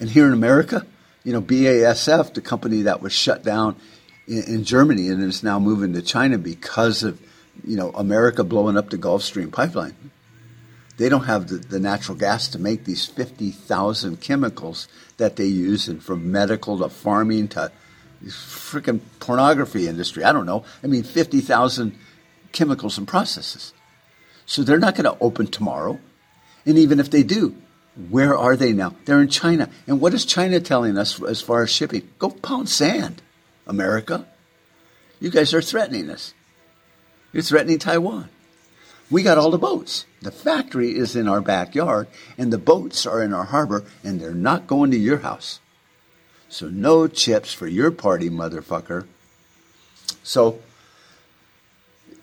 And 0.00 0.08
here 0.08 0.26
in 0.26 0.32
America, 0.32 0.86
you 1.24 1.32
know, 1.32 1.42
BASF, 1.42 2.34
the 2.34 2.40
company 2.40 2.82
that 2.82 3.02
was 3.02 3.12
shut 3.12 3.44
down 3.44 3.76
in, 4.26 4.42
in 4.44 4.64
Germany 4.64 5.08
and 5.08 5.22
is 5.22 5.42
now 5.42 5.58
moving 5.58 5.92
to 5.92 6.02
China 6.02 6.38
because 6.38 7.02
of, 7.02 7.20
you 7.64 7.76
know, 7.76 7.90
America 7.90 8.42
blowing 8.42 8.78
up 8.78 8.90
the 8.90 8.96
Gulf 8.96 9.22
Stream 9.22 9.50
pipeline. 9.50 9.94
They 10.96 11.08
don't 11.08 11.24
have 11.24 11.48
the, 11.48 11.56
the 11.56 11.80
natural 11.80 12.16
gas 12.16 12.48
to 12.48 12.58
make 12.58 12.84
these 12.84 13.06
50,000 13.06 14.20
chemicals 14.20 14.88
that 15.16 15.36
they 15.36 15.46
use, 15.46 15.88
and 15.88 16.02
from 16.02 16.30
medical 16.32 16.78
to 16.78 16.88
farming 16.88 17.48
to 17.48 17.70
freaking 18.26 19.00
pornography 19.18 19.88
industry. 19.88 20.24
I 20.24 20.32
don't 20.32 20.46
know. 20.46 20.64
I 20.82 20.86
mean, 20.86 21.02
50,000 21.02 21.98
chemicals 22.52 22.98
and 22.98 23.08
processes. 23.08 23.72
So 24.46 24.62
they're 24.62 24.78
not 24.78 24.94
going 24.94 25.04
to 25.04 25.22
open 25.22 25.46
tomorrow. 25.46 25.98
And 26.66 26.76
even 26.76 27.00
if 27.00 27.10
they 27.10 27.22
do, 27.22 27.56
where 28.08 28.36
are 28.36 28.56
they 28.56 28.72
now? 28.72 28.94
They're 29.04 29.20
in 29.20 29.28
China. 29.28 29.68
And 29.86 30.00
what 30.00 30.14
is 30.14 30.24
China 30.24 30.60
telling 30.60 30.96
us 30.96 31.22
as 31.22 31.40
far 31.40 31.62
as 31.62 31.70
shipping? 31.70 32.08
Go 32.18 32.30
pound 32.30 32.68
sand, 32.68 33.20
America. 33.66 34.26
You 35.20 35.30
guys 35.30 35.52
are 35.52 35.62
threatening 35.62 36.08
us. 36.08 36.32
You're 37.32 37.42
threatening 37.42 37.78
Taiwan. 37.78 38.28
We 39.10 39.22
got 39.22 39.38
all 39.38 39.50
the 39.50 39.58
boats. 39.58 40.06
The 40.22 40.30
factory 40.30 40.96
is 40.96 41.16
in 41.16 41.26
our 41.28 41.40
backyard, 41.40 42.06
and 42.38 42.52
the 42.52 42.58
boats 42.58 43.06
are 43.06 43.22
in 43.22 43.32
our 43.32 43.44
harbor, 43.44 43.84
and 44.04 44.20
they're 44.20 44.34
not 44.34 44.66
going 44.66 44.92
to 44.92 44.96
your 44.96 45.18
house. 45.18 45.58
So 46.48 46.68
no 46.68 47.08
chips 47.08 47.52
for 47.52 47.66
your 47.66 47.90
party, 47.90 48.30
motherfucker. 48.30 49.06
So 50.22 50.60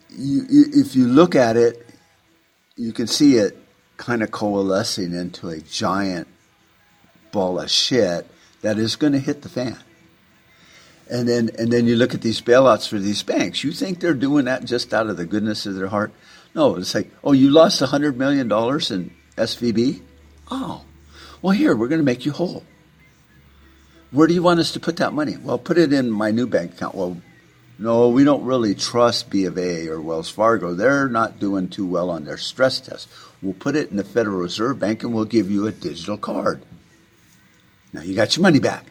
you, 0.10 0.46
you, 0.50 0.66
if 0.74 0.96
you 0.96 1.08
look 1.08 1.36
at 1.36 1.58
it, 1.58 1.86
you 2.76 2.94
can 2.94 3.08
see 3.08 3.38
it 3.38 3.58
kind 3.98 4.24
of 4.24 4.32
coalescing 4.32 5.14
into 5.14 5.50
a 5.50 5.60
giant 5.60 6.28
ball 7.32 7.60
of 7.60 7.70
shit 7.70 8.28
that 8.62 8.78
is 8.78 8.96
going 8.96 9.14
to 9.14 9.20
hit 9.20 9.42
the 9.42 9.50
fan. 9.50 9.78
And 11.10 11.28
then, 11.28 11.50
and 11.58 11.72
then 11.72 11.88
you 11.88 11.96
look 11.96 12.14
at 12.14 12.22
these 12.22 12.42
bailouts 12.42 12.88
for 12.88 13.00
these 13.00 13.24
banks. 13.24 13.64
You 13.64 13.72
think 13.72 14.00
they're 14.00 14.14
doing 14.14 14.46
that 14.46 14.66
just 14.66 14.94
out 14.94 15.08
of 15.08 15.18
the 15.18 15.26
goodness 15.26 15.66
of 15.66 15.76
their 15.76 15.88
heart? 15.88 16.12
No, 16.54 16.76
it's 16.76 16.94
like, 16.94 17.12
oh, 17.24 17.32
you 17.32 17.50
lost 17.50 17.82
$100 17.82 18.16
million 18.16 18.48
in 18.48 18.50
SVB? 19.38 20.02
Oh, 20.50 20.84
well, 21.42 21.54
here, 21.54 21.76
we're 21.76 21.88
going 21.88 22.00
to 22.00 22.06
make 22.06 22.26
you 22.26 22.32
whole. 22.32 22.64
Where 24.12 24.28
do 24.28 24.34
you 24.34 24.44
want 24.44 24.60
us 24.60 24.72
to 24.74 24.80
put 24.80 24.98
that 24.98 25.14
money? 25.14 25.38
Well, 25.38 25.58
put 25.58 25.78
it 25.78 25.94
in 25.94 26.10
my 26.10 26.32
new 26.32 26.48
bank 26.48 26.74
account. 26.74 26.96
Well, 26.96 27.22
no, 27.80 28.10
we 28.10 28.24
don't 28.24 28.44
really 28.44 28.74
trust 28.74 29.30
B 29.30 29.46
of 29.46 29.58
A 29.58 29.88
or 29.88 30.02
Wells 30.02 30.30
Fargo. 30.30 30.74
They're 30.74 31.08
not 31.08 31.40
doing 31.40 31.70
too 31.70 31.86
well 31.86 32.10
on 32.10 32.24
their 32.24 32.38
stress 32.38 32.80
test. 32.80 33.08
We'll 33.42 33.54
put 33.54 33.76
it 33.76 33.92
in 33.92 33.98
the 33.98 34.04
Federal 34.04 34.38
Reserve 34.38 34.80
Bank 34.80 35.04
and 35.04 35.14
we'll 35.14 35.26
give 35.26 35.52
you 35.52 35.68
a 35.68 35.72
digital 35.72 36.18
card. 36.18 36.64
Now 37.94 38.02
you 38.02 38.16
got 38.16 38.36
your 38.36 38.44
money 38.44 38.60
back. 38.60 38.86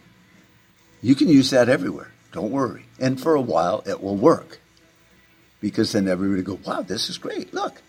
You 1.03 1.15
can 1.15 1.29
use 1.29 1.50
that 1.50 1.69
everywhere. 1.69 2.12
Don't 2.33 2.50
worry. 2.50 2.87
And 2.99 3.21
for 3.21 3.35
a 3.35 3.41
while, 3.41 3.83
it 3.87 4.03
will 4.03 4.17
work. 4.17 4.61
Because 5.61 5.93
then 5.93 6.09
everybody 6.09 6.43
go, 6.43 6.59
wow, 6.65 6.83
this 6.83 7.09
is 7.09 7.19
great. 7.19 7.53
Look. 7.53 7.81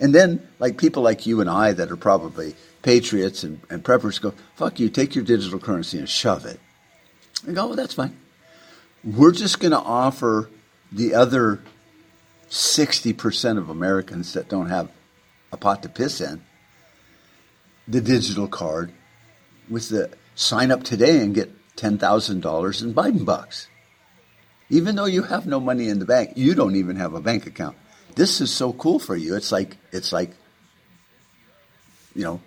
And 0.00 0.14
then, 0.14 0.46
like 0.58 0.78
people 0.78 1.02
like 1.02 1.26
you 1.26 1.40
and 1.40 1.50
I 1.50 1.72
that 1.72 1.90
are 1.90 1.96
probably 1.96 2.54
patriots 2.82 3.42
and, 3.42 3.60
and 3.68 3.82
preppers 3.82 4.20
go, 4.20 4.34
fuck 4.54 4.78
you, 4.78 4.88
take 4.88 5.14
your 5.14 5.24
digital 5.24 5.58
currency 5.58 5.98
and 5.98 6.08
shove 6.08 6.46
it. 6.46 6.60
And 7.46 7.54
go, 7.54 7.66
well, 7.66 7.76
that's 7.76 7.94
fine. 7.94 8.16
We're 9.02 9.32
just 9.32 9.58
going 9.60 9.72
to 9.72 9.78
offer 9.78 10.50
the 10.92 11.14
other 11.14 11.60
60% 12.50 13.58
of 13.58 13.68
Americans 13.68 14.32
that 14.34 14.48
don't 14.48 14.68
have 14.68 14.90
a 15.52 15.56
pot 15.56 15.82
to 15.82 15.88
piss 15.88 16.20
in 16.20 16.42
the 17.86 18.00
digital 18.00 18.48
card 18.48 18.92
with 19.68 19.88
the 19.88 20.10
sign 20.34 20.70
up 20.70 20.84
today 20.84 21.20
and 21.20 21.34
get 21.34 21.50
$10,000 21.76 22.82
in 22.82 22.94
Biden 22.94 23.24
bucks. 23.24 23.68
Even 24.70 24.96
though 24.96 25.06
you 25.06 25.22
have 25.22 25.46
no 25.46 25.58
money 25.58 25.88
in 25.88 25.98
the 25.98 26.04
bank, 26.04 26.32
you 26.36 26.54
don't 26.54 26.76
even 26.76 26.96
have 26.96 27.14
a 27.14 27.20
bank 27.20 27.46
account. 27.46 27.76
This 28.14 28.40
is 28.40 28.52
so 28.52 28.72
cool 28.74 28.98
for 28.98 29.16
you. 29.16 29.36
It's 29.36 29.50
like 29.50 29.76
it's 29.92 30.12
like 30.12 30.32
you 32.18 32.24
know, 32.24 32.40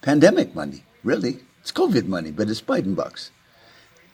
pandemic 0.00 0.54
money, 0.54 0.84
really. 1.04 1.38
It's 1.60 1.70
COVID 1.70 2.06
money, 2.06 2.30
but 2.30 2.48
it's 2.48 2.62
Biden 2.62 2.96
bucks. 2.96 3.30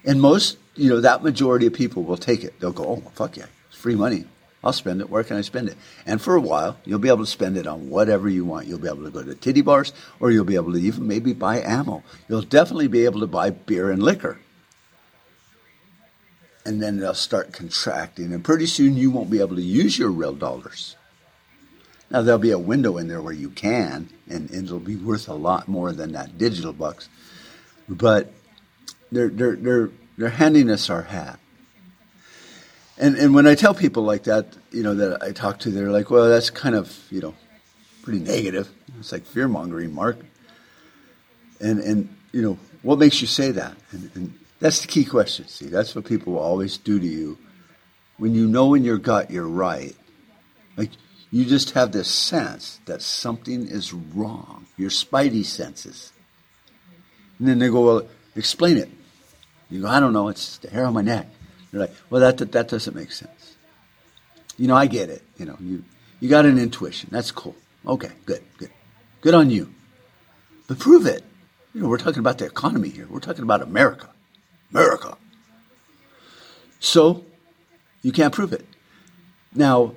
And 0.05 0.21
most, 0.21 0.59
you 0.75 0.91
know, 0.91 1.01
that 1.01 1.23
majority 1.23 1.67
of 1.67 1.73
people 1.73 2.03
will 2.03 2.17
take 2.17 2.43
it. 2.43 2.59
They'll 2.59 2.73
go, 2.73 2.85
oh, 2.85 3.11
fuck 3.15 3.37
yeah, 3.37 3.47
it's 3.69 3.79
free 3.79 3.95
money. 3.95 4.25
I'll 4.63 4.73
spend 4.73 5.01
it. 5.01 5.09
Where 5.09 5.23
can 5.23 5.37
I 5.37 5.43
spend 5.43 5.69
it? 5.69 5.77
And 6.05 6.21
for 6.21 6.35
a 6.35 6.41
while, 6.41 6.77
you'll 6.85 6.99
be 6.99 7.09
able 7.09 7.25
to 7.25 7.31
spend 7.31 7.57
it 7.57 7.67
on 7.67 7.91
whatever 7.91 8.29
you 8.29 8.45
want. 8.45 8.67
You'll 8.67 8.81
be 8.81 8.89
able 8.89 9.05
to 9.05 9.11
go 9.11 9.23
to 9.23 9.35
titty 9.35 9.63
bars, 9.63 9.93
or 10.19 10.31
you'll 10.31 10.45
be 10.45 10.57
able 10.57 10.73
to 10.73 10.81
even 10.81 11.07
maybe 11.07 11.33
buy 11.33 11.61
ammo. 11.61 12.03
You'll 12.29 12.43
definitely 12.43 12.89
be 12.89 13.05
able 13.05 13.21
to 13.21 13.27
buy 13.27 13.51
beer 13.51 13.91
and 13.91 14.03
liquor. 14.03 14.41
And 16.65 16.83
then 16.83 16.99
they'll 16.99 17.15
start 17.15 17.53
contracting, 17.53 18.33
and 18.33 18.45
pretty 18.45 18.67
soon 18.67 18.97
you 18.97 19.11
won't 19.11 19.31
be 19.31 19.41
able 19.41 19.57
to 19.57 19.63
use 19.63 19.99
your 19.99 20.11
real 20.11 20.35
dollars. 20.35 20.97
Now 22.11 22.23
there'll 22.23 22.39
be 22.39 22.51
a 22.51 22.59
window 22.59 22.99
in 22.99 23.09
there 23.09 23.23
where 23.23 23.33
you 23.33 23.51
can, 23.51 24.09
and, 24.29 24.51
and 24.51 24.65
it'll 24.65 24.81
be 24.81 24.97
worth 24.97 25.29
a 25.29 25.35
lot 25.35 25.69
more 25.69 25.93
than 25.93 26.13
that 26.13 26.37
digital 26.37 26.73
bucks. 26.73 27.09
But 27.89 28.33
they're 29.13 29.29
they're 29.29 29.57
they're 29.57 29.91
they're 30.19 30.29
handing 30.31 30.71
us 30.71 30.91
our 30.91 31.03
hat. 31.03 31.39
And 32.99 33.17
and 33.17 33.35
when 33.35 33.47
I 33.47 33.55
tell 33.55 33.75
people 33.75 34.03
like 34.03 34.25
that, 34.25 34.47
you 34.73 34.83
know, 34.83 34.95
that 34.95 35.23
I 35.23 35.33
talk 35.33 35.61
to, 35.61 35.71
they're 35.71 35.91
like, 35.91 36.11
well, 36.11 36.29
that's 36.29 36.51
kind 36.51 36.75
of, 36.75 36.97
you 37.11 37.21
know, 37.21 37.35
pretty 38.03 38.19
negative. 38.19 38.69
It's 38.99 39.13
like 39.13 39.25
fear 39.25 39.47
mongering, 39.47 39.95
Mark. 39.95 40.19
And 41.61 41.79
and 41.79 42.17
you 42.33 42.43
know, 42.43 42.59
what 42.83 42.99
makes 42.99 43.21
you 43.21 43.27
say 43.27 43.53
that? 43.53 43.77
And, 43.93 44.11
and 44.15 44.39
that's 44.59 44.81
the 44.81 44.89
key 44.89 45.05
question. 45.05 45.47
See, 45.47 45.67
that's 45.67 45.95
what 45.95 46.05
people 46.05 46.35
will 46.35 46.41
always 46.41 46.77
do 46.77 46.99
to 46.99 47.07
you. 47.07 47.39
When 48.17 48.35
you 48.35 48.49
know 48.49 48.75
in 48.75 48.83
your 48.83 48.99
gut 48.99 49.31
you're 49.31 49.47
right, 49.47 49.95
like 50.77 50.91
you 51.31 51.45
just 51.45 51.73
have 51.73 51.93
this 51.93 52.09
sense 52.09 52.81
that 52.87 53.01
something 53.01 53.69
is 53.69 53.93
wrong. 53.93 54.67
Your 54.77 54.91
spidey 54.91 55.45
senses. 55.45 56.13
And 57.39 57.47
then 57.47 57.61
they 57.61 57.69
go, 57.69 57.85
well, 57.85 58.09
explain 58.35 58.77
it. 58.77 58.91
You 59.71 59.83
go, 59.83 59.89
I 59.89 60.01
don't 60.01 60.13
know. 60.13 60.29
It's 60.29 60.59
the 60.59 60.71
hair 60.71 60.87
on 60.87 60.95
my 60.95 61.03
neck. 61.03 61.29
They're 61.71 61.81
like, 61.81 61.95
well, 62.11 62.21
that, 62.21 62.39
that, 62.39 62.53
that 62.53 62.69
doesn't 62.69 62.97
make 62.97 63.13
sense. 63.13 63.57
You 64.57 64.67
know, 64.67 64.75
I 64.75 64.87
get 64.87 65.11
it. 65.11 65.23
You 65.37 65.47
know, 65.47 65.57
you, 65.61 65.85
you 66.21 66.29
got 66.29 66.47
an 66.47 66.59
intuition. 66.59 67.09
That's 67.13 67.31
cool. 67.31 67.55
Okay, 67.87 68.11
good, 68.27 68.43
good. 68.59 68.71
Good 69.21 69.35
on 69.35 69.51
you. 69.51 69.73
But 70.67 70.79
prove 70.79 71.07
it. 71.07 71.25
You 71.75 71.83
know, 71.83 71.89
we're 71.89 71.99
talking 71.99 72.21
about 72.21 72.39
the 72.39 72.47
economy 72.47 72.89
here. 72.89 73.07
We're 73.09 73.21
talking 73.21 73.43
about 73.43 73.63
America. 73.63 74.09
America. 74.71 75.17
So, 76.81 77.25
you 78.03 78.13
can't 78.13 78.33
prove 78.33 78.53
it. 78.53 78.67
Now, 79.55 79.95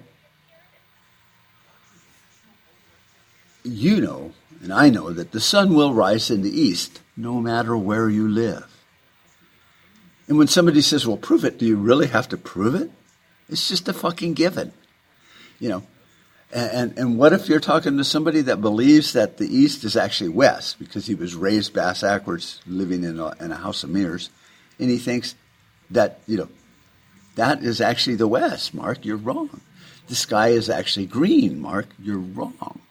you 3.64 4.02
know, 4.02 4.34
and 4.62 4.74
I 4.74 4.90
know, 4.90 5.12
that 5.12 5.32
the 5.32 5.40
sun 5.40 5.74
will 5.74 5.94
rise 5.94 6.30
in 6.30 6.42
the 6.42 6.62
east 6.62 7.02
no 7.18 7.40
matter 7.40 7.76
where 7.76 8.10
you 8.10 8.28
live. 8.28 8.71
And 10.28 10.38
when 10.38 10.48
somebody 10.48 10.82
says, 10.82 11.06
well, 11.06 11.18
prove 11.18 11.44
it, 11.44 11.58
do 11.58 11.66
you 11.66 11.76
really 11.76 12.08
have 12.08 12.30
to 12.30 12.38
prove 12.38 12.76
it? 12.76 12.90
It's 13.50 13.68
just 13.68 13.90
a 13.90 13.94
fucking 13.94 14.34
given. 14.34 14.72
You 15.60 15.70
know, 15.70 15.84
and, 16.54 16.98
and, 16.98 17.18
what 17.18 17.34
if 17.34 17.48
you're 17.48 17.60
talking 17.60 17.98
to 17.98 18.04
somebody 18.04 18.42
that 18.42 18.60
believes 18.60 19.14
that 19.14 19.38
the 19.38 19.48
East 19.48 19.84
is 19.84 19.96
actually 19.96 20.30
West 20.30 20.80
because 20.80 21.06
he 21.06 21.16
was 21.16 21.34
raised 21.34 21.74
bass 21.74 22.02
backwards 22.02 22.60
living 22.68 23.04
in 23.04 23.20
a, 23.20 23.30
in 23.44 23.52
a 23.52 23.56
house 23.56 23.84
of 23.84 23.90
mirrors 23.90 24.30
and 24.80 24.90
he 24.90 24.98
thinks 24.98 25.36
that, 25.92 26.20
you 26.28 26.38
know, 26.38 26.50
that 27.36 27.64
is 27.64 27.80
actually 27.80 28.18
the 28.18 28.28
West, 28.28 28.74
Mark, 28.74 29.06
you're 29.06 29.16
wrong. 29.16 29.62
The 30.08 30.16
sky 30.16 30.50
is 30.50 30.70
actually 30.70 31.06
green, 31.06 31.60
Mark, 31.60 31.88
you're 32.02 32.18
wrong. 32.18 32.82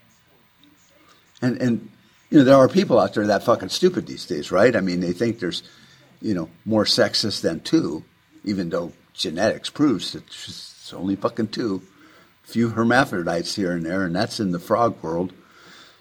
And, 1.42 1.60
and, 1.60 1.90
you 2.30 2.38
know, 2.38 2.44
there 2.44 2.56
are 2.56 2.68
people 2.68 2.98
out 2.98 3.12
there 3.14 3.26
that 3.26 3.44
fucking 3.44 3.68
stupid 3.68 4.06
these 4.06 4.24
days, 4.24 4.50
right? 4.50 4.74
I 4.74 4.80
mean, 4.80 5.00
they 5.00 5.12
think 5.12 5.38
there's 5.38 5.62
you 6.20 6.34
know, 6.34 6.48
more 6.64 6.84
sexist 6.84 7.40
than 7.40 7.60
two, 7.60 8.04
even 8.44 8.70
though 8.70 8.92
genetics 9.14 9.70
proves 9.70 10.12
that 10.12 10.24
it's 10.26 10.92
only 10.92 11.16
fucking 11.16 11.48
two. 11.48 11.82
A 12.44 12.48
few 12.48 12.70
hermaphrodites 12.70 13.54
here 13.54 13.72
and 13.72 13.86
there, 13.86 14.04
and 14.04 14.14
that's 14.14 14.40
in 14.40 14.52
the 14.52 14.58
frog 14.58 15.02
world. 15.02 15.32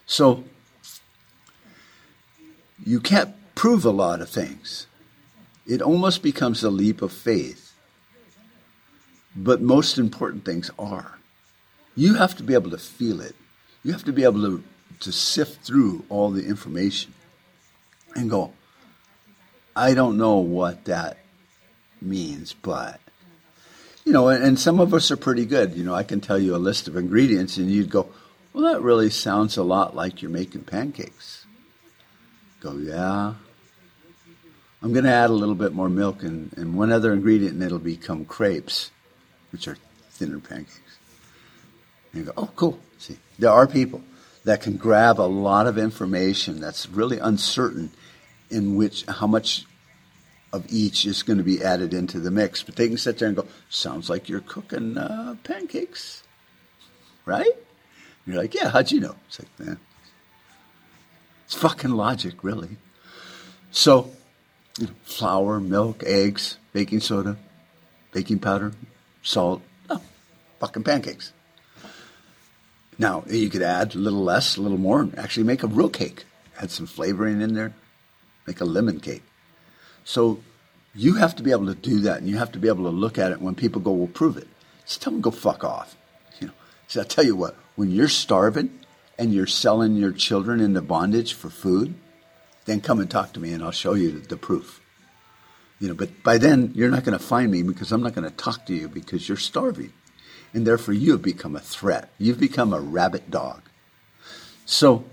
So 0.05 0.43
you 2.85 2.99
can't 2.99 3.35
prove 3.55 3.85
a 3.85 3.91
lot 3.91 4.21
of 4.21 4.29
things. 4.29 4.87
It 5.67 5.81
almost 5.81 6.23
becomes 6.23 6.63
a 6.63 6.69
leap 6.69 7.01
of 7.01 7.11
faith. 7.11 7.73
But 9.35 9.61
most 9.61 9.97
important 9.97 10.43
things 10.43 10.71
are. 10.79 11.19
You 11.95 12.15
have 12.15 12.35
to 12.37 12.43
be 12.43 12.53
able 12.53 12.71
to 12.71 12.77
feel 12.77 13.21
it. 13.21 13.35
You 13.83 13.91
have 13.91 14.03
to 14.05 14.13
be 14.13 14.23
able 14.23 14.41
to, 14.41 14.63
to 15.01 15.11
sift 15.11 15.63
through 15.65 16.05
all 16.09 16.31
the 16.31 16.45
information 16.45 17.13
and 18.15 18.29
go, 18.29 18.53
I 19.75 19.93
don't 19.93 20.17
know 20.17 20.37
what 20.37 20.85
that 20.85 21.17
means, 22.01 22.53
but 22.53 22.99
you 24.05 24.13
know, 24.13 24.29
and, 24.29 24.59
some 24.59 24.79
of 24.79 24.93
us 24.93 25.11
are 25.11 25.17
pretty 25.17 25.45
good. 25.45 25.75
You 25.75 25.83
know, 25.83 25.93
I 25.93 26.03
can 26.03 26.19
tell 26.19 26.39
you 26.39 26.55
a 26.55 26.57
list 26.57 26.87
of 26.87 26.95
ingredients, 26.95 27.57
and 27.57 27.69
you'd 27.69 27.89
go, 27.89 28.09
"Well, 28.53 28.71
that 28.71 28.81
really 28.81 29.09
sounds 29.09 29.57
a 29.57 29.63
lot 29.63 29.95
like 29.95 30.21
you're 30.21 30.31
making 30.31 30.63
pancakes." 30.63 31.45
Go, 32.59 32.73
yeah. 32.73 33.35
I'm 34.81 34.93
going 34.93 35.05
to 35.05 35.11
add 35.11 35.29
a 35.29 35.33
little 35.33 35.55
bit 35.55 35.73
more 35.73 35.89
milk 35.89 36.23
and, 36.23 36.53
and 36.57 36.77
one 36.77 36.91
other 36.91 37.13
ingredient, 37.13 37.53
and 37.53 37.63
it'll 37.63 37.79
become 37.79 38.25
crepes, 38.25 38.91
which 39.51 39.67
are 39.67 39.77
thinner 40.11 40.39
pancakes. 40.39 40.97
And 42.11 42.21
you 42.21 42.31
go, 42.31 42.33
oh, 42.37 42.49
cool. 42.55 42.79
See, 42.97 43.17
there 43.37 43.51
are 43.51 43.67
people 43.67 44.01
that 44.43 44.61
can 44.61 44.77
grab 44.77 45.19
a 45.19 45.23
lot 45.23 45.67
of 45.67 45.77
information 45.77 46.59
that's 46.59 46.89
really 46.89 47.19
uncertain 47.19 47.91
in 48.49 48.75
which 48.75 49.05
how 49.05 49.27
much 49.27 49.65
of 50.51 50.65
each 50.69 51.05
is 51.05 51.23
going 51.23 51.37
to 51.37 51.43
be 51.43 51.63
added 51.63 51.93
into 51.93 52.19
the 52.19 52.31
mix. 52.31 52.63
But 52.63 52.75
they 52.75 52.87
can 52.87 52.97
sit 52.97 53.17
there 53.19 53.27
and 53.27 53.37
go, 53.37 53.45
sounds 53.69 54.09
like 54.09 54.29
you're 54.29 54.41
cooking 54.41 54.97
uh, 54.97 55.35
pancakes, 55.43 56.23
right? 57.25 57.45
And 57.45 58.33
you're 58.33 58.41
like, 58.41 58.55
yeah, 58.55 58.69
how'd 58.69 58.91
you 58.91 58.99
know? 58.99 59.15
It's 59.27 59.39
like, 59.39 59.59
man, 59.59 59.79
it's 61.45 61.55
fucking 61.55 61.91
logic, 61.91 62.43
really. 62.43 62.77
So, 63.71 64.11
you 64.79 64.87
know, 64.87 64.93
flour, 65.03 65.59
milk, 65.59 66.03
eggs, 66.03 66.57
baking 66.73 67.01
soda, 67.01 67.37
baking 68.11 68.39
powder, 68.39 68.73
salt, 69.21 69.61
oh, 69.89 70.01
fucking 70.59 70.83
pancakes. 70.83 71.33
Now, 72.97 73.23
you 73.29 73.49
could 73.49 73.61
add 73.61 73.95
a 73.95 73.97
little 73.97 74.23
less, 74.23 74.57
a 74.57 74.61
little 74.61 74.77
more, 74.77 75.01
and 75.01 75.17
actually 75.17 75.43
make 75.45 75.63
a 75.63 75.67
real 75.67 75.89
cake. 75.89 76.25
Add 76.59 76.71
some 76.71 76.85
flavoring 76.85 77.39
in 77.39 77.53
there, 77.53 77.73
make 78.49 78.61
a 78.61 78.65
lemon 78.65 78.99
cake. 78.99 79.23
So 80.03 80.41
you 80.95 81.15
have 81.15 81.35
to 81.35 81.43
be 81.43 81.51
able 81.51 81.67
to 81.67 81.75
do 81.75 81.99
that, 82.01 82.17
and 82.17 82.27
you 82.27 82.37
have 82.37 82.51
to 82.53 82.59
be 82.59 82.67
able 82.67 82.83
to 82.85 82.89
look 83.03 83.17
at 83.17 83.31
it 83.31 83.41
when 83.41 83.55
people 83.55 83.79
go, 83.79 83.91
well, 83.91 84.07
prove 84.07 84.37
it. 84.37 84.47
Just 84.85 85.01
tell 85.01 85.13
them, 85.13 85.21
go 85.21 85.31
fuck 85.31 85.63
off. 85.63 85.95
You 86.39 86.47
know, 86.47 86.53
so 86.87 87.01
I 87.01 87.03
tell 87.03 87.25
you 87.25 87.35
what, 87.35 87.55
when 87.75 87.91
you're 87.91 88.07
starving 88.07 88.79
and 89.17 89.33
you're 89.33 89.47
selling 89.47 89.95
your 89.95 90.11
children 90.11 90.59
into 90.59 90.81
bondage 90.81 91.33
for 91.33 91.49
food, 91.49 91.93
then 92.65 92.81
come 92.81 92.99
and 92.99 93.09
talk 93.09 93.33
to 93.33 93.39
me, 93.39 93.53
and 93.53 93.63
I'll 93.63 93.71
show 93.71 93.93
you 93.93 94.19
the 94.19 94.37
proof. 94.37 94.81
You 95.79 95.87
know, 95.89 95.93
but 95.93 96.23
by 96.23 96.37
then 96.37 96.71
you're 96.75 96.89
not 96.89 97.05
going 97.05 97.17
to 97.17 97.23
find 97.23 97.51
me 97.51 97.63
because 97.63 97.91
I'm 97.91 98.03
not 98.03 98.13
going 98.13 98.29
to 98.29 98.35
talk 98.35 98.65
to 98.65 98.73
you 98.73 98.89
because 98.89 99.29
you're 99.29 99.37
starving 99.37 99.93
and 100.53 100.67
therefore 100.67 100.93
you 100.93 101.13
have 101.13 101.21
become 101.21 101.55
a 101.55 101.59
threat. 101.61 102.09
You've 102.17 102.39
become 102.39 102.73
a 102.73 102.79
rabid 102.81 103.31
dog. 103.31 103.61
So 104.65 105.05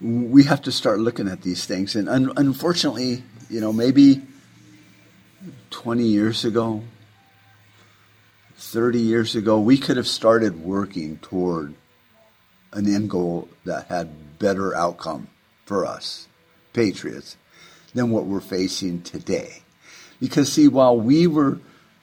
we 0.00 0.44
have 0.44 0.62
to 0.62 0.72
start 0.72 0.98
looking 0.98 1.28
at 1.28 1.42
these 1.42 1.64
things. 1.64 1.96
And 1.96 2.08
un- 2.08 2.32
unfortunately, 2.36 3.22
you 3.48 3.60
know, 3.60 3.72
maybe 3.72 4.22
20 5.70 6.04
years 6.04 6.44
ago, 6.44 6.82
30 8.56 9.00
years 9.00 9.34
ago, 9.34 9.60
we 9.60 9.78
could 9.78 9.96
have 9.96 10.06
started 10.06 10.64
working 10.64 11.18
toward 11.18 11.74
an 12.72 12.92
end 12.92 13.10
goal 13.10 13.48
that 13.64 13.86
had 13.86 14.38
better 14.38 14.74
outcome 14.74 15.28
for 15.64 15.86
us, 15.86 16.28
patriots, 16.72 17.36
than 17.94 18.10
what 18.10 18.26
we're 18.26 18.40
facing 18.40 19.02
today. 19.02 19.62
Because, 20.20 20.52
see, 20.52 20.68
while 20.68 20.98
we 20.98 21.26
were 21.26 21.58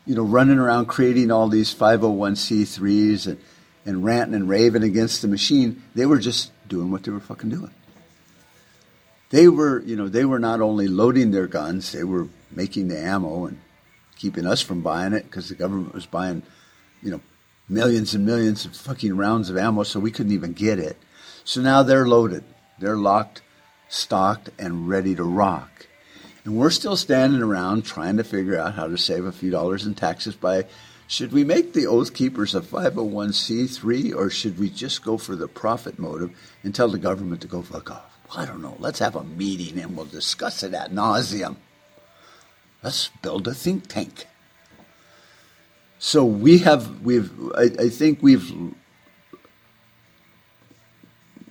you 0.06 0.15
know, 0.15 0.23
running 0.23 0.58
around 0.58 0.88
creating 0.88 1.32
all 1.32 1.47
these 1.47 1.73
501c3s 1.73 3.27
and, 3.27 3.38
and 3.86 4.04
ranting 4.04 4.36
and 4.36 4.49
raving 4.49 4.84
against 4.84 5.21
the 5.21 5.27
machine. 5.27 5.84
They 5.95 6.06
were 6.06 6.19
just 6.19 6.51
doing 6.67 6.91
what 6.91 7.04
they 7.04 7.12
were 7.12 7.19
fucking 7.19 7.49
doing. 7.49 7.71
They 9.32 9.48
were, 9.48 9.82
you 9.82 9.96
know, 9.96 10.10
they 10.10 10.26
were 10.26 10.39
not 10.39 10.62
only 10.62 10.88
loading 10.88 11.32
their 11.32 11.48
guns, 11.48 11.91
they 11.94 12.04
were 12.04 12.28
making 12.52 12.89
the 12.89 13.00
ammo 13.00 13.46
and 13.46 13.60
keeping 14.17 14.46
us 14.46 14.62
from 14.62 14.82
buying 14.82 15.13
it 15.13 15.24
because 15.24 15.50
the 15.50 15.56
government 15.56 15.94
was 15.94 16.06
buying, 16.06 16.44
you 17.02 17.12
know, 17.12 17.22
millions 17.70 18.13
and 18.13 18.26
millions 18.26 18.65
of 18.65 18.76
fucking 18.76 19.15
rounds 19.15 19.50
of 19.50 19.58
ammo, 19.58 19.84
so 19.84 20.00
we 20.00 20.12
couldn't 20.12 20.34
even 20.34 20.52
get 20.52 20.80
it. 20.80 20.98
So 21.46 21.62
now 21.62 21.82
they're 21.82 22.08
loaded, 22.08 22.44
they're 22.80 22.98
locked, 22.98 23.41
stocked, 23.88 24.50
and 24.60 24.89
ready 24.89 25.15
to 25.15 25.24
rock. 25.24 25.88
And 26.44 26.58
we're 26.58 26.70
still 26.70 26.98
standing 26.98 27.41
around 27.41 27.86
trying 27.86 28.17
to 28.17 28.24
figure 28.26 28.60
out 28.60 28.74
how 28.74 28.88
to 28.88 28.98
save 28.98 29.26
a 29.26 29.32
few 29.32 29.50
dollars 29.50 29.86
in 29.86 29.96
taxes 29.96 30.36
by 30.36 30.65
should 31.08 31.32
we 31.32 31.44
make 31.44 31.74
the 31.74 31.88
Oath 31.88 32.13
Keepers 32.13 32.56
a 32.56 32.62
501c3 32.62 34.15
or 34.15 34.30
should 34.30 34.58
we 34.58 34.70
just 34.70 35.04
go 35.04 35.17
for 35.17 35.36
the 35.36 35.48
profit 35.48 36.00
motive 36.00 36.32
and 36.63 36.74
tell 36.74 36.88
the 36.88 36.98
government 36.98 37.41
to 37.41 37.48
go 37.48 37.62
fuck 37.62 37.91
off? 37.91 38.21
I 38.36 38.46
don't 38.46 38.62
know. 38.62 38.76
Let's 38.80 39.00
have 39.00 39.15
a 39.15 39.24
meeting 39.24 39.80
and 39.80 39.96
we'll 39.96 40.06
discuss 40.06 40.63
it 40.63 40.74
at 40.74 40.91
nauseum. 40.91 41.58
Let's 42.82 43.10
build 43.22 43.48
a 43.48 43.54
think 43.54 43.88
tank. 43.88 44.26
So 46.00 46.26
we 46.26 46.60
have, 46.60 47.02
we've, 47.02 47.32
I, 47.56 47.70
I 47.78 47.89
think 47.89 48.24
we've, 48.24 48.52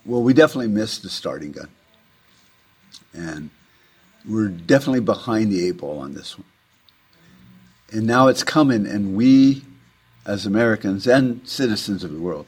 well, 0.05 0.23
we 0.23 0.33
definitely 0.33 0.69
missed 0.69 1.03
the 1.03 1.11
starting 1.11 1.53
gun. 1.53 1.69
And 3.13 3.51
we're 4.29 4.49
definitely 4.49 5.01
behind 5.01 5.53
the 5.53 5.67
eight 5.69 5.79
ball 5.79 5.99
on 5.99 6.15
this 6.15 6.37
one. 6.37 6.47
And 7.93 8.07
now 8.07 8.29
it's 8.29 8.43
coming, 8.43 8.87
and 8.87 9.17
we, 9.17 9.65
as 10.25 10.47
Americans 10.47 11.07
and 11.07 11.47
citizens 11.47 12.05
of 12.05 12.13
the 12.13 12.21
world, 12.21 12.47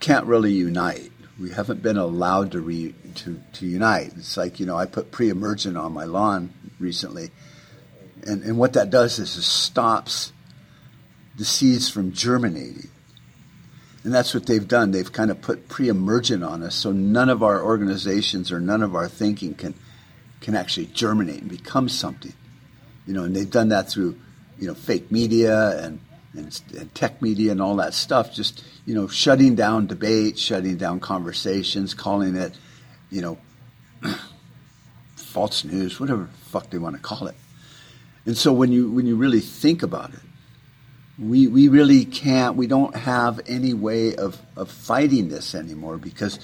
can't 0.00 0.26
really 0.26 0.52
unite. 0.52 1.10
We 1.38 1.50
haven't 1.50 1.82
been 1.82 1.96
allowed 1.96 2.52
to, 2.52 2.60
re, 2.60 2.94
to, 3.16 3.40
to 3.54 3.66
unite. 3.66 4.12
It's 4.16 4.36
like, 4.36 4.58
you 4.58 4.66
know, 4.66 4.76
I 4.76 4.86
put 4.86 5.12
pre 5.12 5.28
emergent 5.28 5.76
on 5.76 5.92
my 5.92 6.04
lawn 6.04 6.52
recently, 6.80 7.30
and, 8.26 8.42
and 8.42 8.58
what 8.58 8.72
that 8.72 8.90
does 8.90 9.18
is 9.18 9.36
it 9.36 9.42
stops 9.42 10.32
the 11.36 11.44
seeds 11.44 11.88
from 11.88 12.12
germinating. 12.12 12.90
And 14.04 14.12
that's 14.12 14.34
what 14.34 14.46
they've 14.46 14.66
done. 14.66 14.90
They've 14.90 15.12
kind 15.12 15.30
of 15.30 15.40
put 15.40 15.68
pre 15.68 15.88
emergent 15.88 16.42
on 16.42 16.62
us, 16.62 16.74
so 16.74 16.92
none 16.92 17.28
of 17.28 17.42
our 17.42 17.62
organizations 17.62 18.50
or 18.50 18.60
none 18.60 18.82
of 18.82 18.94
our 18.94 19.08
thinking 19.08 19.54
can 19.54 19.74
can 20.40 20.54
actually 20.54 20.86
germinate 20.86 21.40
and 21.40 21.50
become 21.50 21.88
something. 21.88 22.32
You 23.06 23.14
know, 23.14 23.24
and 23.24 23.34
they've 23.34 23.50
done 23.50 23.68
that 23.68 23.90
through, 23.90 24.18
you 24.58 24.66
know, 24.66 24.74
fake 24.74 25.10
media 25.10 25.84
and, 25.84 26.00
and, 26.34 26.60
and 26.76 26.94
tech 26.94 27.20
media 27.22 27.52
and 27.52 27.60
all 27.60 27.76
that 27.76 27.94
stuff. 27.94 28.34
Just 28.34 28.64
you 28.84 28.94
know, 28.94 29.08
shutting 29.08 29.54
down 29.54 29.86
debate, 29.86 30.38
shutting 30.38 30.76
down 30.76 31.00
conversations, 31.00 31.94
calling 31.94 32.36
it, 32.36 32.56
you 33.10 33.20
know, 33.20 33.38
false 35.16 35.64
news, 35.64 36.00
whatever 36.00 36.22
the 36.22 36.50
fuck 36.50 36.70
they 36.70 36.78
want 36.78 36.96
to 36.96 37.02
call 37.02 37.26
it. 37.26 37.36
And 38.26 38.36
so 38.36 38.52
when 38.52 38.72
you 38.72 38.90
when 38.90 39.06
you 39.06 39.16
really 39.16 39.40
think 39.40 39.82
about 39.82 40.12
it, 40.12 40.20
we 41.18 41.46
we 41.46 41.68
really 41.68 42.04
can't. 42.04 42.56
We 42.56 42.66
don't 42.66 42.94
have 42.94 43.40
any 43.46 43.74
way 43.74 44.14
of 44.14 44.38
of 44.56 44.70
fighting 44.70 45.28
this 45.28 45.54
anymore 45.54 45.98
because 45.98 46.38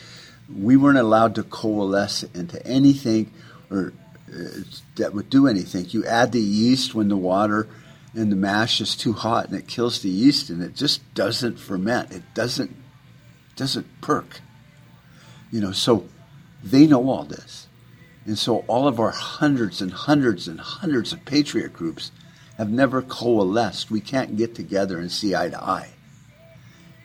we 0.54 0.76
weren't 0.76 0.98
allowed 0.98 1.34
to 1.36 1.42
coalesce 1.42 2.22
into 2.34 2.64
anything 2.66 3.32
or 3.70 3.92
uh, 4.34 4.48
that 4.96 5.14
would 5.14 5.30
do 5.30 5.46
anything. 5.46 5.86
You 5.90 6.04
add 6.06 6.32
the 6.32 6.40
yeast 6.40 6.94
when 6.94 7.08
the 7.08 7.16
water 7.16 7.68
and 8.14 8.30
the 8.30 8.36
mash 8.36 8.80
is 8.80 8.96
too 8.96 9.12
hot 9.12 9.48
and 9.48 9.58
it 9.58 9.66
kills 9.66 10.00
the 10.00 10.08
yeast 10.08 10.50
and 10.50 10.62
it 10.62 10.74
just 10.74 11.14
doesn't 11.14 11.58
ferment. 11.58 12.12
It 12.12 12.22
doesn't 12.34 12.74
doesn't 13.56 13.86
perk. 14.00 14.40
You 15.50 15.60
know, 15.60 15.72
so 15.72 16.08
they 16.62 16.86
know 16.86 17.08
all 17.08 17.24
this. 17.24 17.68
And 18.26 18.38
so 18.38 18.58
all 18.66 18.88
of 18.88 18.98
our 18.98 19.10
hundreds 19.10 19.80
and 19.82 19.92
hundreds 19.92 20.48
and 20.48 20.58
hundreds 20.58 21.12
of 21.12 21.24
patriot 21.24 21.72
groups 21.72 22.10
have 22.56 22.70
never 22.70 23.02
coalesced. 23.02 23.90
We 23.90 24.00
can't 24.00 24.36
get 24.36 24.54
together 24.54 24.98
and 24.98 25.10
see 25.10 25.34
eye 25.34 25.50
to 25.50 25.62
eye. 25.62 25.90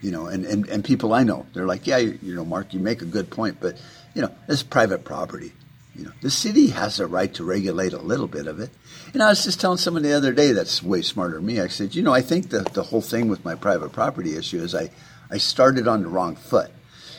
You 0.01 0.11
know, 0.11 0.27
and, 0.27 0.45
and, 0.45 0.67
and 0.69 0.83
people 0.83 1.13
I 1.13 1.23
know, 1.23 1.45
they're 1.53 1.65
like, 1.65 1.85
yeah, 1.85 1.97
you, 1.97 2.17
you 2.21 2.33
know, 2.35 2.45
Mark, 2.45 2.73
you 2.73 2.79
make 2.79 3.01
a 3.01 3.05
good 3.05 3.29
point, 3.29 3.57
but, 3.59 3.81
you 4.13 4.21
know, 4.21 4.31
it's 4.47 4.63
private 4.63 5.03
property. 5.03 5.51
You 5.99 6.05
know, 6.05 6.11
the 6.21 6.31
city 6.31 6.67
has 6.67 7.01
a 7.01 7.07
right 7.07 7.33
to 7.33 7.43
regulate 7.43 7.91
a 7.91 7.99
little 7.99 8.27
bit 8.27 8.47
of 8.47 8.61
it. 8.61 8.69
And 9.13 9.21
I 9.21 9.27
was 9.27 9.43
just 9.43 9.59
telling 9.59 9.77
someone 9.77 10.03
the 10.03 10.13
other 10.13 10.31
day 10.31 10.53
that's 10.53 10.81
way 10.81 11.01
smarter 11.01 11.35
than 11.35 11.45
me. 11.45 11.59
I 11.59 11.67
said, 11.67 11.93
you 11.93 12.01
know, 12.01 12.13
I 12.13 12.21
think 12.21 12.49
the, 12.49 12.61
the 12.61 12.83
whole 12.83 13.01
thing 13.01 13.27
with 13.27 13.43
my 13.43 13.55
private 13.55 13.91
property 13.91 14.37
issue 14.37 14.61
is 14.61 14.73
I, 14.73 14.91
I 15.29 15.39
started 15.39 15.89
on 15.89 16.03
the 16.03 16.07
wrong 16.07 16.37
foot. 16.37 16.71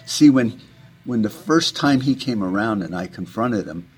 See, 0.07 0.31
when 0.31 0.63
when 1.05 1.21
the 1.21 1.29
first 1.29 1.77
time 1.77 2.01
he 2.01 2.15
came 2.15 2.43
around 2.43 2.83
and 2.83 2.97
I 2.97 3.07
confronted 3.07 3.67
him, 3.67 3.89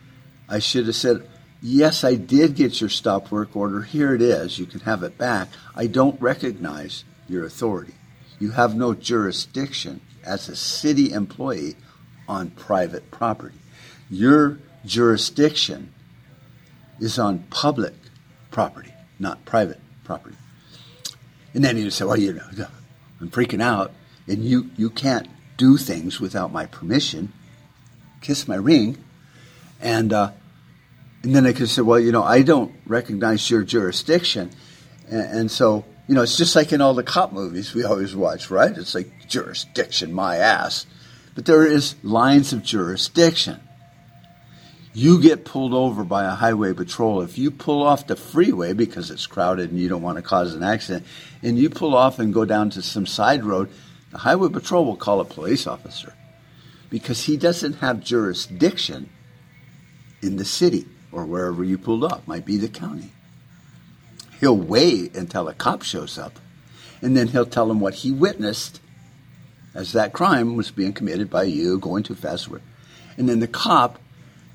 I 0.48 0.58
should 0.58 0.86
have 0.86 0.96
said, 0.96 1.28
Yes, 1.60 2.02
I 2.02 2.16
did 2.16 2.56
get 2.56 2.80
your 2.80 2.90
stop 2.90 3.30
work 3.30 3.54
order. 3.54 3.82
Here 3.82 4.16
it 4.16 4.22
is. 4.22 4.58
You 4.58 4.66
can 4.66 4.80
have 4.80 5.04
it 5.04 5.16
back. 5.16 5.48
I 5.76 5.86
don't 5.86 6.20
recognize 6.20 7.04
your 7.28 7.46
authority. 7.46 7.94
You 8.40 8.50
have 8.50 8.74
no 8.74 8.94
jurisdiction 8.94 10.00
as 10.24 10.48
a 10.48 10.56
city 10.56 11.12
employee 11.12 11.76
on 12.26 12.50
private 12.50 13.12
property. 13.12 13.58
Your 14.10 14.58
jurisdiction 14.84 15.92
is 17.00 17.18
on 17.18 17.40
public 17.50 17.94
property, 18.50 18.92
not 19.18 19.44
private 19.44 19.80
property. 20.04 20.36
And 21.54 21.64
then 21.64 21.76
he 21.76 21.84
would 21.84 21.92
say, 21.92 22.04
Well, 22.04 22.16
you 22.16 22.34
know, 22.34 22.66
I'm 23.20 23.30
freaking 23.30 23.62
out, 23.62 23.92
and 24.26 24.44
you, 24.44 24.70
you 24.76 24.90
can't 24.90 25.28
do 25.56 25.76
things 25.76 26.20
without 26.20 26.52
my 26.52 26.66
permission. 26.66 27.32
Kiss 28.20 28.48
my 28.48 28.56
ring. 28.56 29.02
And, 29.80 30.12
uh, 30.12 30.30
and 31.22 31.34
then 31.34 31.46
I 31.46 31.52
could 31.52 31.68
say, 31.68 31.82
Well, 31.82 32.00
you 32.00 32.12
know, 32.12 32.22
I 32.22 32.42
don't 32.42 32.72
recognize 32.86 33.50
your 33.50 33.62
jurisdiction. 33.62 34.50
And, 35.08 35.38
and 35.38 35.50
so, 35.50 35.84
you 36.08 36.14
know, 36.14 36.22
it's 36.22 36.36
just 36.36 36.56
like 36.56 36.72
in 36.72 36.80
all 36.80 36.94
the 36.94 37.02
cop 37.02 37.32
movies 37.32 37.74
we 37.74 37.84
always 37.84 38.14
watch, 38.14 38.50
right? 38.50 38.76
It's 38.76 38.94
like 38.94 39.28
jurisdiction, 39.28 40.12
my 40.12 40.36
ass. 40.36 40.86
But 41.34 41.46
there 41.46 41.66
is 41.66 41.94
lines 42.02 42.52
of 42.52 42.62
jurisdiction 42.62 43.60
you 44.94 45.20
get 45.20 45.44
pulled 45.44 45.72
over 45.72 46.04
by 46.04 46.24
a 46.24 46.30
highway 46.30 46.74
patrol. 46.74 47.22
If 47.22 47.38
you 47.38 47.50
pull 47.50 47.82
off 47.82 48.06
the 48.06 48.16
freeway 48.16 48.74
because 48.74 49.10
it's 49.10 49.26
crowded 49.26 49.70
and 49.70 49.80
you 49.80 49.88
don't 49.88 50.02
want 50.02 50.16
to 50.16 50.22
cause 50.22 50.54
an 50.54 50.62
accident, 50.62 51.06
and 51.42 51.58
you 51.58 51.70
pull 51.70 51.94
off 51.94 52.18
and 52.18 52.34
go 52.34 52.44
down 52.44 52.70
to 52.70 52.82
some 52.82 53.06
side 53.06 53.44
road, 53.44 53.70
the 54.10 54.18
highway 54.18 54.50
patrol 54.50 54.84
will 54.84 54.96
call 54.96 55.20
a 55.20 55.24
police 55.24 55.66
officer 55.66 56.12
because 56.90 57.24
he 57.24 57.38
doesn't 57.38 57.74
have 57.74 58.04
jurisdiction 58.04 59.08
in 60.20 60.36
the 60.36 60.44
city 60.44 60.86
or 61.10 61.24
wherever 61.24 61.64
you 61.64 61.78
pulled 61.78 62.04
off, 62.04 62.26
might 62.28 62.44
be 62.44 62.58
the 62.58 62.68
county. 62.68 63.10
He'll 64.40 64.56
wait 64.56 65.14
until 65.14 65.48
a 65.48 65.54
cop 65.54 65.82
shows 65.82 66.18
up, 66.18 66.38
and 67.00 67.16
then 67.16 67.28
he'll 67.28 67.46
tell 67.46 67.70
him 67.70 67.80
what 67.80 67.94
he 67.94 68.10
witnessed 68.10 68.80
as 69.74 69.92
that 69.92 70.12
crime 70.12 70.56
was 70.56 70.70
being 70.70 70.92
committed 70.92 71.30
by 71.30 71.44
you 71.44 71.78
going 71.78 72.02
too 72.02 72.14
fast. 72.14 72.48
And 73.16 73.28
then 73.28 73.40
the 73.40 73.48
cop 73.48 73.98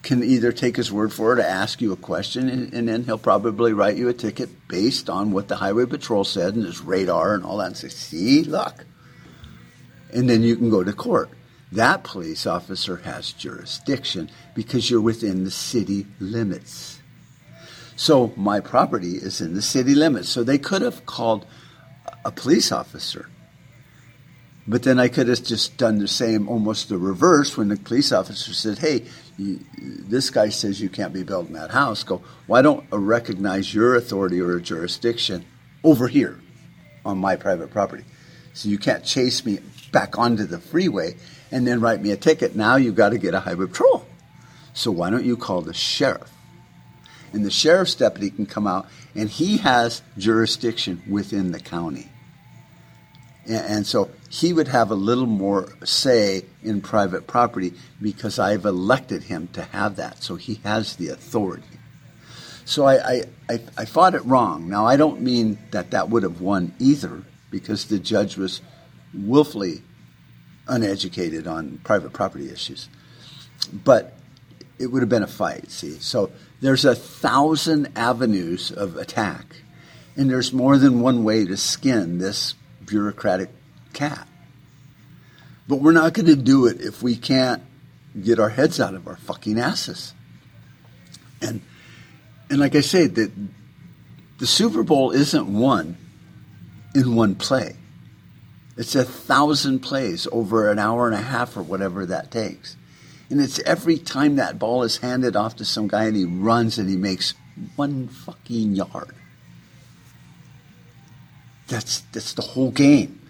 can 0.08 0.24
either 0.24 0.54
take 0.54 0.78
his 0.78 0.89
word 0.89 1.12
for 1.12 1.34
it 1.34 1.39
or 1.39 1.43
ask 1.43 1.82
you 1.82 1.91
a 1.91 1.98
question, 1.98 2.48
and, 2.48 2.74
and, 2.74 2.88
then 2.88 3.04
he'll 3.04 3.17
probably 3.17 3.74
write 3.74 3.98
you 3.98 4.08
a 4.08 4.13
ticket 4.13 4.50
based 4.70 5.10
on 5.10 5.34
what 5.34 5.50
the 5.50 5.58
highway 5.58 5.86
patrol 5.86 6.24
said 6.24 6.56
and 6.56 6.65
his 6.65 6.80
radar 6.80 7.36
and 7.36 7.43
all 7.43 7.58
that, 7.58 7.67
and 7.67 7.78
say, 7.78 7.89
see, 7.89 8.43
look. 8.43 8.86
And 10.13 10.30
then 10.30 10.43
you 10.43 10.56
can 10.56 10.70
go 10.70 10.82
to 10.82 10.93
court. 10.93 11.30
That 11.74 12.06
police 12.06 12.48
officer 12.48 12.96
has 12.98 13.34
jurisdiction 13.34 14.30
because 14.56 14.89
you're 14.89 15.02
within 15.02 15.43
the 15.43 15.52
city 15.52 16.08
limits. 16.22 17.02
So 17.98 18.32
my 18.38 18.62
property 18.62 19.17
is 19.17 19.41
in 19.41 19.56
the 19.56 19.62
city 19.62 19.93
limits. 19.93 20.30
So 20.30 20.41
they 20.41 20.58
could 20.58 20.84
have 20.84 21.06
called 21.06 21.46
a 22.24 22.32
police 22.32 22.72
officer 22.72 23.28
but 24.67 24.84
then 24.84 24.99
I 24.99 25.08
could 25.08 25.27
have 25.30 25.43
just 25.43 25.77
done 25.77 25.99
the 25.99 26.08
same, 26.08 26.49
almost 26.49 26.89
the 26.89 26.97
reverse, 26.97 27.56
when 27.56 27.69
the 27.69 27.77
police 27.77 28.12
officer 28.12 28.53
said, 28.53 28.80
"Hey, 28.80 29.06
you, 29.38 29.60
this 29.77 30.30
guy 30.30 30.49
says 30.49 30.82
you 30.82 30.89
can't 30.89 31.13
be 31.13 31.23
building 31.23 31.53
that 31.53 31.71
house." 31.71 32.03
Go, 32.03 32.21
why 32.47 32.62
don't 32.62 32.86
I 32.91 32.97
recognize 32.97 33.73
your 33.73 33.95
authority 33.95 34.41
or 34.41 34.60
jurisdiction 34.60 35.45
over 35.84 36.08
here 36.08 36.39
on 37.06 37.17
my 37.17 37.36
private 37.36 37.71
property? 37.71 38.03
So 38.53 38.69
you 38.69 38.77
can't 38.77 39.06
chase 39.06 39.45
me 39.45 39.60
back 39.91 40.17
onto 40.17 40.45
the 40.45 40.60
freeway 40.60 41.15
and 41.51 41.65
then 41.65 41.80
write 41.80 42.01
me 42.01 42.12
a 42.12 42.17
ticket. 42.17 42.56
Now 42.56 42.75
you've 42.75 42.95
got 42.95 43.10
to 43.10 43.17
get 43.17 43.34
a 43.34 43.39
highway 43.39 43.67
patrol. 43.67 44.06
So 44.73 44.91
why 44.91 45.10
don't 45.10 45.25
you 45.25 45.38
call 45.38 45.62
the 45.62 45.73
sheriff? 45.73 46.32
And 47.34 47.45
the 47.45 47.51
sheriff's 47.51 47.95
deputy 47.95 48.32
can 48.32 48.45
come 48.45 48.67
out, 48.67 48.88
and 49.13 49.30
he 49.30 49.58
has 49.58 50.01
jurisdiction 50.17 51.03
within 51.08 51.51
the 51.51 51.60
county. 51.60 52.10
And 53.48 53.88
so 53.88 54.10
he 54.30 54.52
would 54.52 54.68
have 54.68 54.92
a 54.92 54.96
little 54.96 55.26
more 55.26 55.70
say 55.86 56.46
in 56.62 56.82
private 56.82 57.28
property 57.28 57.74
because 58.02 58.40
I've 58.40 58.66
elected 58.66 59.24
him 59.24 59.48
to 59.54 59.64
have 59.64 59.96
that. 59.96 60.22
So 60.22 60.36
he 60.36 60.56
has 60.66 60.98
the 60.98 61.10
authority. 61.10 61.64
So 62.66 62.86
I, 62.86 62.96
I, 62.96 63.24
I, 63.50 63.60
I 63.78 63.86
fought 63.86 64.16
it 64.16 64.26
wrong. 64.26 64.68
Now, 64.68 64.86
I 64.86 64.98
don't 64.98 65.22
mean 65.22 65.58
that 65.72 65.92
that 65.92 66.10
would 66.10 66.24
have 66.24 66.42
won 66.42 66.74
either 66.80 67.24
because 67.50 67.86
the 67.86 68.00
judge 68.00 68.36
was 68.36 68.62
willfully 69.14 69.82
uneducated 70.68 71.48
on 71.48 71.80
private 71.86 72.12
property 72.12 72.50
issues. 72.50 72.90
But 73.72 74.14
it 74.80 74.88
would 74.88 75.02
have 75.02 75.10
been 75.10 75.24
a 75.24 75.28
fight, 75.28 75.72
see. 75.72 75.92
So 76.00 76.32
there's 76.60 76.84
a 76.84 76.96
thousand 76.96 77.94
avenues 77.96 78.72
of 78.72 78.98
attack, 78.98 79.46
and 80.18 80.30
there's 80.30 80.52
more 80.52 80.78
than 80.78 81.00
one 81.00 81.24
way 81.24 81.46
to 81.46 81.56
skin 81.56 82.18
this 82.18 82.54
bureaucratic 82.88 83.50
cat. 83.93 84.28
But 85.67 85.78
we're 85.78 85.91
not 85.91 86.13
going 86.13 86.26
to 86.26 86.36
do 86.36 86.65
it 86.65 86.82
if 86.82 87.04
we 87.04 87.15
can't 87.15 87.62
get 88.19 88.39
our 88.39 88.50
heads 88.50 88.80
out 88.80 88.95
of 88.95 89.08
our 89.08 89.17
fucking 89.17 89.60
asses. 89.60 90.13
And 91.41 91.62
and 92.50 92.60
like 92.60 92.76
I 92.76 92.82
say, 92.82 93.08
the, 93.08 93.32
the 94.39 94.47
Super 94.47 94.84
Bowl 94.84 95.12
isn't 95.12 95.47
won 95.47 95.97
in 96.95 97.15
one 97.15 97.36
play. 97.36 97.76
It's 98.78 98.95
a 98.95 99.04
thousand 99.04 99.80
plays 99.80 100.28
over 100.32 100.71
an 100.71 100.80
hour 100.80 101.08
and 101.08 101.15
a 101.15 101.21
half 101.21 101.58
or 101.58 101.63
whatever 101.63 102.06
that 102.06 102.32
takes. 102.32 102.78
And 103.30 103.41
it's 103.41 103.60
every 103.60 103.97
time 103.97 104.38
that 104.38 104.58
ball 104.60 104.84
is 104.84 104.97
handed 104.97 105.36
off 105.36 105.58
to 105.58 105.65
some 105.65 105.88
guy 105.88 106.06
and 106.06 106.15
he 106.15 106.23
runs 106.23 106.78
and 106.78 106.89
he 106.89 106.95
makes 106.95 107.34
one 107.76 108.08
fucking 108.08 108.76
yard. 108.76 109.13
That's 111.67 112.01
that's 112.12 112.34
the 112.34 112.41
whole 112.41 112.71
game. 112.71 113.21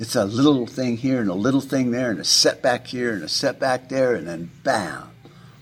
It's 0.00 0.16
a 0.16 0.24
little 0.24 0.66
thing 0.66 0.96
here 0.96 1.20
and 1.20 1.30
a 1.30 1.34
little 1.34 1.60
thing 1.60 1.92
there 1.92 2.10
and 2.10 2.18
a 2.18 2.24
setback 2.24 2.88
here 2.88 3.12
and 3.12 3.22
a 3.22 3.28
setback 3.28 3.88
there 3.88 4.14
and 4.14 4.26
then 4.26 4.50
bam, 4.64 5.10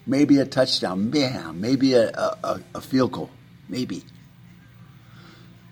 maybe 0.07 0.39
a 0.39 0.47
touchdown, 0.47 1.11
bam, 1.11 1.61
maybe 1.61 1.93
a, 1.93 2.09
a, 2.11 2.61
a 2.75 2.81
field 2.81 3.13
goal, 3.13 3.31
maybe. 3.69 4.03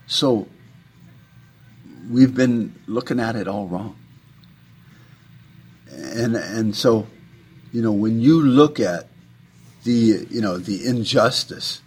So 0.07 0.47
we've 2.11 2.35
been 2.35 2.75
looking 2.87 3.19
at 3.19 3.37
it 3.37 3.49
all 3.49 3.67
wrong. 3.67 3.97
And 5.91 6.37
and 6.37 6.77
so, 6.77 7.07
you 7.73 7.81
know, 7.81 7.93
when 7.93 8.21
you 8.21 8.43
look 8.43 8.79
at 8.79 9.09
the 9.85 10.27
you 10.29 10.41
know 10.41 10.59
the 10.59 10.87
injustice 10.87 11.81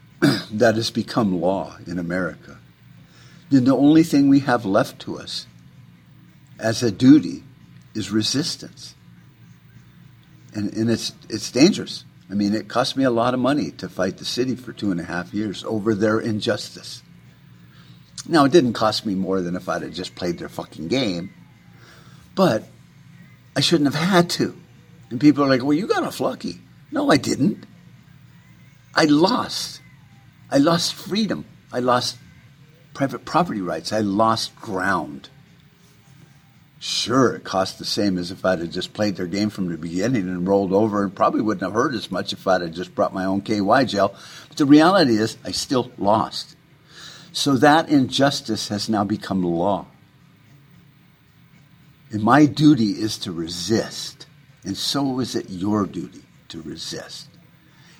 that 0.52 0.76
has 0.76 0.90
become 0.90 1.40
law 1.40 1.76
in 1.86 1.98
America, 1.98 2.58
the 3.50 3.76
only 3.76 4.04
thing 4.04 4.28
we 4.28 4.40
have 4.40 4.64
left 4.64 5.00
to 5.02 5.18
us 5.18 5.46
as 6.58 6.82
a 6.82 6.92
duty 6.92 7.42
is 7.94 8.10
resistance. 8.10 8.94
And, 10.54 10.72
and 10.74 10.90
it's, 10.90 11.12
it's 11.28 11.50
dangerous. 11.50 12.04
I 12.30 12.34
mean, 12.34 12.54
it 12.54 12.68
cost 12.68 12.96
me 12.96 13.04
a 13.04 13.10
lot 13.10 13.34
of 13.34 13.40
money 13.40 13.72
to 13.72 13.88
fight 13.88 14.18
the 14.18 14.24
city 14.24 14.54
for 14.54 14.72
two 14.72 14.92
and 14.92 15.00
a 15.00 15.04
half 15.04 15.34
years 15.34 15.64
over 15.64 15.94
their 15.94 16.20
injustice. 16.20 17.02
Now, 18.28 18.44
it 18.44 18.52
didn't 18.52 18.74
cost 18.74 19.04
me 19.04 19.14
more 19.14 19.40
than 19.40 19.56
if 19.56 19.68
I'd 19.68 19.82
have 19.82 19.92
just 19.92 20.14
played 20.14 20.38
their 20.38 20.48
fucking 20.48 20.88
game, 20.88 21.32
but 22.36 22.64
I 23.56 23.60
shouldn't 23.60 23.92
have 23.92 24.00
had 24.00 24.30
to. 24.30 24.56
And 25.10 25.20
people 25.20 25.42
are 25.42 25.48
like, 25.48 25.62
well, 25.62 25.72
you 25.72 25.88
got 25.88 26.04
a 26.04 26.22
lucky. 26.22 26.60
No, 26.92 27.10
I 27.10 27.16
didn't. 27.16 27.64
I 28.94 29.06
lost. 29.06 29.80
I 30.50 30.58
lost 30.58 30.94
freedom. 30.94 31.44
I 31.72 31.80
lost 31.80 32.16
private 32.94 33.24
property 33.24 33.60
rights. 33.60 33.92
I 33.92 34.00
lost 34.00 34.56
ground. 34.56 35.28
Sure, 36.78 37.34
it 37.34 37.44
cost 37.44 37.78
the 37.78 37.84
same 37.84 38.16
as 38.16 38.30
if 38.30 38.42
I'd 38.44 38.60
have 38.60 38.70
just 38.70 38.94
played 38.94 39.16
their 39.16 39.26
game 39.26 39.50
from 39.50 39.68
the 39.68 39.76
beginning 39.76 40.22
and 40.22 40.48
rolled 40.48 40.72
over, 40.72 41.02
and 41.02 41.14
probably 41.14 41.42
wouldn't 41.42 41.62
have 41.62 41.74
hurt 41.74 41.94
as 41.94 42.10
much 42.10 42.32
if 42.32 42.46
I'd 42.46 42.62
have 42.62 42.72
just 42.72 42.94
brought 42.94 43.12
my 43.12 43.26
own 43.26 43.42
KY 43.42 43.84
gel. 43.84 44.14
But 44.48 44.56
the 44.56 44.64
reality 44.64 45.16
is, 45.16 45.36
I 45.44 45.50
still 45.50 45.92
lost. 45.98 46.56
So 47.32 47.56
that 47.56 47.90
injustice 47.90 48.68
has 48.68 48.88
now 48.88 49.04
become 49.04 49.42
law. 49.42 49.86
And 52.10 52.22
my 52.22 52.46
duty 52.46 52.92
is 52.92 53.18
to 53.18 53.32
resist. 53.32 54.26
And 54.64 54.76
so 54.76 55.20
is 55.20 55.36
it 55.36 55.50
your 55.50 55.86
duty 55.86 56.22
to 56.48 56.62
resist. 56.62 57.28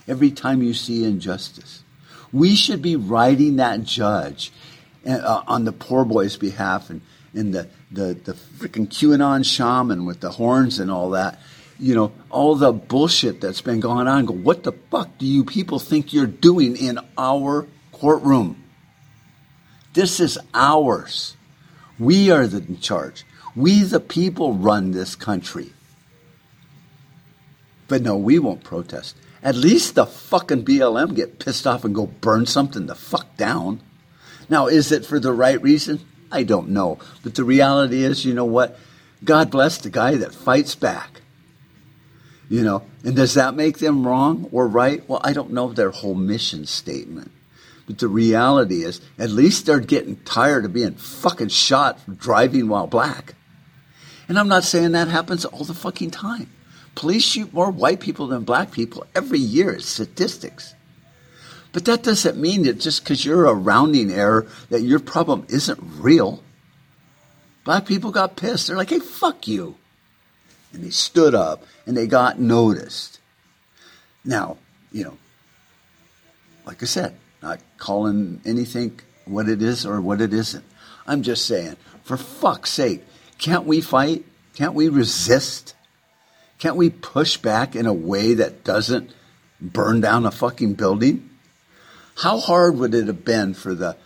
Every 0.09 0.31
time 0.31 0.63
you 0.63 0.75
see 0.75 1.05
injustice, 1.05 1.85
we 2.33 2.55
should 2.55 2.83
be 2.83 2.97
writing 2.97 3.57
that 3.57 3.83
judge 3.85 4.53
uh, 5.07 5.43
on 5.47 5.65
the 5.65 5.73
Proud 5.73 6.09
Boys' 6.09 6.37
behalf 6.37 6.91
and, 6.91 7.01
and 7.35 7.55
the 7.55 7.69
the 7.91 8.15
the 8.15 8.33
freaking 8.33 8.89
QAnon 8.89 9.45
shaman 9.45 10.05
with 10.07 10.21
the 10.21 10.31
horns 10.31 10.79
and 10.79 10.91
all 10.91 11.11
that. 11.11 11.39
You 11.79 11.95
know, 11.95 12.13
all 12.29 12.57
the 12.57 12.73
bullshit 12.73 13.41
that's 13.41 13.63
been 13.63 13.81
going 13.81 14.07
on. 14.07 14.27
Go, 14.27 14.35
what 14.35 14.65
the 14.65 14.73
fuck 14.91 15.17
do 15.17 15.27
you 15.27 15.45
people 15.45 15.79
think 15.79 16.13
you're 16.13 16.27
doing 16.27 16.77
in 16.77 16.99
our 17.17 17.67
courtroom? 17.93 18.63
This 19.95 20.21
is 20.21 20.39
ours. 20.53 21.37
We 21.99 22.31
are 22.31 22.47
the, 22.47 22.59
in 22.59 22.81
charge. 22.81 23.25
We, 23.57 23.83
the 23.83 23.99
people, 23.99 24.55
run 24.55 24.93
this 24.93 25.17
country. 25.17 25.73
But 27.89 28.03
no, 28.03 28.17
we 28.17 28.39
won't 28.39 28.63
protest. 28.63 29.17
At 29.43 29.57
least 29.57 29.95
the 29.95 30.07
fucking 30.07 30.65
BLM 30.65 31.17
get 31.17 31.39
pissed 31.39 31.67
off 31.67 31.85
and 31.85 31.95
go 31.95 32.07
burn 32.07 32.47
something 32.47 32.87
the 32.87 32.95
fuck 32.95 33.37
down. 33.37 33.81
Now, 34.51 34.67
is 34.67 34.91
it 34.91 35.07
for 35.07 35.21
the 35.21 35.33
right 35.33 35.63
reason? 35.63 36.01
I 36.31 36.43
don't 36.43 36.71
know. 36.71 36.99
But 37.23 37.37
the 37.37 37.45
reality 37.45 38.03
is, 38.03 38.25
you 38.25 38.35
know 38.35 38.45
what? 38.45 38.77
God 39.25 39.51
bless 39.51 39.79
the 39.79 39.91
guy 39.91 40.17
that 40.17 40.35
fights 40.35 40.75
back. 40.75 41.23
You 42.49 42.65
know, 42.65 42.83
and 43.05 43.15
does 43.15 43.35
that 43.35 43.55
make 43.55 43.79
them 43.79 44.05
wrong 44.05 44.49
or 44.51 44.67
right? 44.67 45.09
Well, 45.09 45.21
I 45.23 45.33
don't 45.33 45.53
know 45.53 45.73
their 45.73 45.91
whole 45.91 46.17
mission 46.17 46.67
statement. 46.67 47.31
But 47.87 47.99
the 47.99 48.09
reality 48.09 48.83
is, 48.83 49.01
at 49.19 49.31
least 49.31 49.67
they're 49.67 49.79
getting 49.79 50.17
tired 50.17 50.65
of 50.65 50.73
being 50.73 50.95
fucking 50.95 51.49
shot 51.49 52.01
driving 52.19 52.69
while 52.69 52.89
black. 52.89 53.37
And 54.29 54.37
I'm 54.37 54.49
not 54.49 54.65
saying 54.65 54.93
that 54.93 55.09
happens 55.09 55.45
all 55.45 55.65
the 55.65 55.75
fucking 55.75 56.11
time. 56.11 56.51
Police 56.97 57.25
shoot 57.25 57.53
more 57.53 57.71
white 57.71 58.01
people 58.01 58.27
than 58.27 58.43
black 58.43 58.73
people 58.73 59.07
every 59.15 59.39
year. 59.39 59.71
It's 59.73 59.87
statistics. 59.87 60.75
But 61.73 61.85
that 61.85 62.03
doesn't 62.03 62.37
mean 62.37 62.65
that 62.65 62.81
just 62.81 63.05
because 63.05 63.25
you're 63.25 63.47
a 63.47 63.55
rounding 63.55 64.11
error 64.11 64.47
that 64.71 64.83
your 64.83 64.99
problem 64.99 65.47
isn't 65.49 65.79
real. 65.99 66.43
Black 67.65 67.87
people 67.87 68.11
got 68.11 68.37
pissed. 68.37 68.67
They're 68.67 68.77
like, 68.77 68.91
hey, 68.91 68.99
fuck 68.99 69.47
you. 69.47 69.77
And 70.73 70.83
they 70.83 70.91
stood 70.91 71.35
up 71.35 71.65
and 71.87 71.97
they 71.97 72.07
got 72.07 72.41
noticed. 72.41 73.21
Now, 74.25 74.57
you 74.93 75.05
know, 75.05 75.19
like 76.67 76.83
I 76.83 76.87
said, 76.87 77.17
not 77.43 77.61
calling 77.79 78.41
anything 78.45 78.99
what 79.25 79.49
it 79.49 79.63
is 79.63 79.87
or 79.87 80.01
what 80.01 80.21
it 80.21 80.33
isn't. 80.33 80.65
I'm 81.07 81.23
just 81.23 81.47
saying, 81.47 81.77
for 82.03 82.17
fuck's 82.17 82.71
sake, 82.71 83.05
can't 83.39 83.65
we 83.65 83.81
fight? 83.81 84.25
Can't 84.55 84.75
we 84.75 84.89
resist? 84.89 85.75
Can't 86.59 86.77
we 86.77 86.91
push 86.91 87.37
back 87.37 87.75
in 87.75 87.87
a 87.87 87.93
way 87.93 88.35
that 88.35 88.65
doesn't 88.65 89.11
burn 89.61 90.01
down 90.01 90.27
a 90.27 90.31
fucking 90.31 90.75
building? 90.75 91.30
How 92.21 92.39
hard 92.39 92.77
would 92.77 92.95
it 92.95 93.07
have 93.07 93.25
been 93.25 93.55
for 93.55 93.75
the 93.75 93.97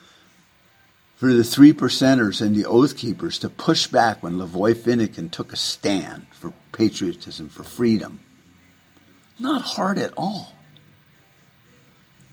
for 1.17 1.33
the 1.33 1.43
three 1.43 1.73
percenters 1.73 2.41
and 2.41 2.55
the 2.55 2.65
oath 2.65 2.97
keepers 2.97 3.41
to 3.41 3.49
push 3.49 3.89
back 3.89 4.23
when 4.23 4.35
LaVoy 4.35 4.75
Finicum 4.75 5.33
took 5.33 5.53
a 5.53 5.57
stand 5.57 6.27
for 6.31 6.53
patriotism, 6.71 7.49
for 7.49 7.65
freedom? 7.65 8.21
Not 9.39 9.63
hard 9.63 9.99
at 9.99 10.13
all. 10.17 10.55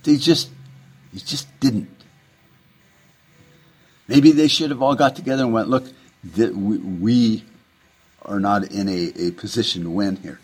They 0.03 0.17
just, 0.17 0.49
they 1.13 1.19
just 1.19 1.47
didn't. 1.59 2.03
Maybe 4.07 4.31
they 4.31 4.47
should 4.47 4.69
have 4.69 4.81
all 4.81 4.95
got 4.95 5.15
together 5.15 5.43
and 5.43 5.53
went, 5.53 5.69
look, 5.69 5.85
we, 6.35 6.77
we 6.77 7.45
are 8.23 8.39
not 8.39 8.71
in 8.71 8.87
a, 8.87 9.27
a 9.27 9.31
position 9.31 9.83
to 9.83 9.89
win 9.89 10.17
here. 10.17 10.39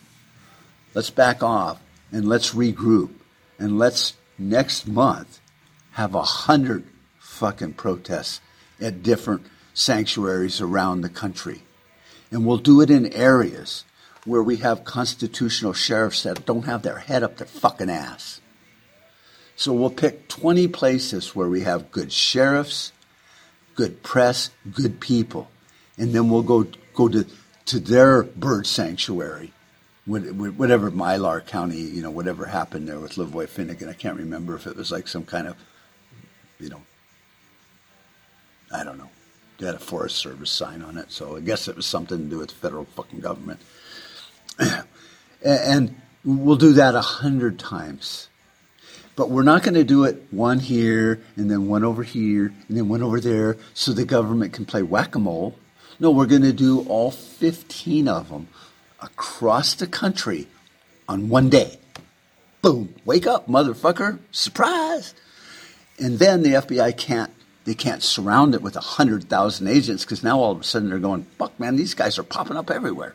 Let's 0.93 1.10
back 1.10 1.43
off 1.43 1.80
and 2.12 2.28
let's 2.28 2.54
regroup 2.54 3.12
and 3.60 3.78
let's 3.78 4.13
next 4.38 4.88
month 4.88 5.39
have 5.91 6.13
a 6.13 6.21
hundred 6.21 6.86
fucking 7.19 7.73
protests 7.73 8.41
at 8.80 9.04
different 9.04 9.45
sanctuaries 9.73 10.62
around 10.62 11.02
the 11.02 11.10
country. 11.10 11.63
And 12.32 12.45
we'll 12.45 12.58
do 12.58 12.82
it 12.82 12.89
in 12.89 13.13
areas 13.13 13.86
where 14.26 14.43
we 14.43 14.58
have 14.58 14.84
constitutional 14.84 15.73
sheriffs 15.73 16.23
that 16.23 16.45
don't 16.45 16.65
have 16.65 16.82
their 16.82 17.00
head 17.00 17.23
up 17.23 17.38
their 17.38 17.47
fucking 17.47 17.89
ass. 17.89 18.41
So 19.56 19.73
we'll 19.73 19.89
pick 19.89 20.28
20 20.28 20.67
places 20.67 21.36
where 21.36 21.47
we 21.47 21.62
have 21.62 21.91
good 21.91 22.12
sheriffs, 22.12 22.91
good 23.76 24.04
press, 24.04 24.52
good 24.71 25.00
people. 25.00 25.50
And 25.97 26.13
then 26.13 26.30
we'll 26.30 26.43
go, 26.43 26.67
go 26.93 27.08
to, 27.08 27.26
to 27.65 27.80
their 27.80 28.23
bird 28.23 28.67
sanctuary, 28.67 29.54
whatever 30.08 30.89
Malheur 30.89 31.41
County, 31.41 31.82
you 31.82 32.02
know, 32.02 32.10
whatever 32.10 32.46
happened 32.46 32.88
there 32.88 33.00
with 33.00 33.15
LaVoy 33.15 33.48
Finicum. 33.48 33.89
I 33.89 33.93
can't 33.93 34.17
remember 34.17 34.56
if 34.56 34.65
it 34.65 34.78
was 34.78 34.89
like 34.89 35.08
some 35.08 35.26
kind 35.26 35.48
of, 35.48 35.58
you 36.60 36.70
know, 36.70 36.82
I 38.74 38.84
don't 38.84 38.98
know. 38.98 39.10
They 39.60 39.65
had 39.65 39.76
a 39.76 39.80
Forest 39.80 40.17
Service 40.17 40.52
sign 40.52 40.82
on 40.82 40.98
it, 40.98 41.12
so 41.12 41.36
I 41.36 41.41
guess 41.41 41.67
it 41.67 41.76
was 41.76 41.86
something 41.86 42.17
to 42.17 42.24
do 42.24 42.38
with 42.39 42.50
the 42.50 42.56
federal 42.56 42.86
fucking 42.86 43.20
government. 43.20 43.60
and 45.43 45.96
we'll 46.24 46.56
do 46.56 46.74
that 46.74 46.96
a 46.96 47.02
hundred 47.02 47.60
times. 47.60 48.30
But 49.15 49.30
we're 49.30 49.43
not 49.43 49.63
going 49.63 49.74
to 49.74 49.84
do 49.84 50.04
it 50.04 50.28
one 50.30 50.60
here 50.60 51.22
and 51.36 51.50
then 51.50 51.67
one 51.67 51.84
over 51.84 52.04
here 52.04 52.54
and 52.67 52.78
then 52.78 52.88
one 52.88 53.02
over 53.02 53.20
there 53.20 53.58
so 53.74 53.91
the 53.91 54.06
government 54.06 54.54
can 54.54 54.65
play 54.65 54.84
whack 54.84 55.15
a 55.15 55.20
mole. 55.20 55.56
No, 56.00 56.12
we're 56.12 56.28
going 56.28 56.43
to 56.43 56.54
do 56.54 56.82
all 56.82 57.10
15 57.10 58.08
of 58.08 58.30
them 58.30 58.48
across 59.01 59.73
the 59.75 59.88
country 59.88 60.47
on 61.07 61.29
one 61.29 61.49
day. 61.49 61.79
Boom, 62.62 62.95
wake 63.05 63.27
up, 63.27 63.47
motherfucker, 63.47 64.19
surprise. 64.31 65.13
And 65.99 66.19
then 66.19 66.43
the 66.43 66.53
FBI 66.53 66.97
can't 66.97 67.31
they 67.67 67.75
can't 67.75 68.01
surround 68.01 68.55
it 68.55 68.62
with 68.62 68.75
100,000 68.75 69.67
agents 69.67 70.05
because 70.05 70.23
now 70.23 70.39
all 70.39 70.53
of 70.53 70.62
a 70.62 70.63
sudden 70.63 70.89
they're 70.89 70.99
going, 70.99 71.25
fuck, 71.38 71.60
man, 71.60 71.75
these 71.75 71.93
guys 71.93 72.17
are 72.17 72.23
popping 72.23 72.55
up 72.55 72.71
everywhere. 72.71 73.13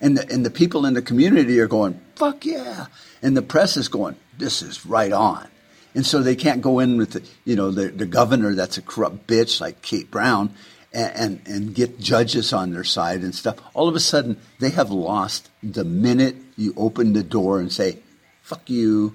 And 0.00 0.18
the, 0.18 0.28
and 0.32 0.44
the 0.44 0.50
people 0.50 0.84
in 0.84 0.94
the 0.94 1.02
community 1.02 1.60
are 1.60 1.68
going, 1.68 2.00
fuck 2.16 2.44
yeah. 2.44 2.86
And 3.22 3.36
the 3.36 3.42
press 3.42 3.76
is 3.76 3.86
going, 3.86 4.16
this 4.36 4.62
is 4.62 4.84
right 4.84 5.12
on. 5.12 5.46
And 5.94 6.04
so 6.04 6.22
they 6.22 6.34
can't 6.34 6.60
go 6.60 6.80
in 6.80 6.98
with 6.98 7.12
the, 7.12 7.28
you 7.44 7.54
know, 7.54 7.70
the, 7.70 7.86
the 7.86 8.04
governor 8.04 8.52
that's 8.52 8.78
a 8.78 8.82
corrupt 8.82 9.28
bitch 9.28 9.60
like 9.60 9.80
Kate 9.80 10.10
Brown 10.10 10.52
and, 10.92 11.40
and, 11.46 11.74
get 11.74 12.00
judges 12.00 12.52
on 12.52 12.72
their 12.72 12.84
side 12.84 13.20
and 13.20 13.34
stuff. 13.34 13.56
All 13.74 13.88
of 13.88 13.94
a 13.94 14.00
sudden, 14.00 14.40
they 14.58 14.70
have 14.70 14.90
lost 14.90 15.50
the 15.62 15.84
minute 15.84 16.36
you 16.56 16.72
open 16.76 17.12
the 17.12 17.22
door 17.22 17.60
and 17.60 17.70
say, 17.70 17.98
fuck 18.42 18.70
you, 18.70 19.14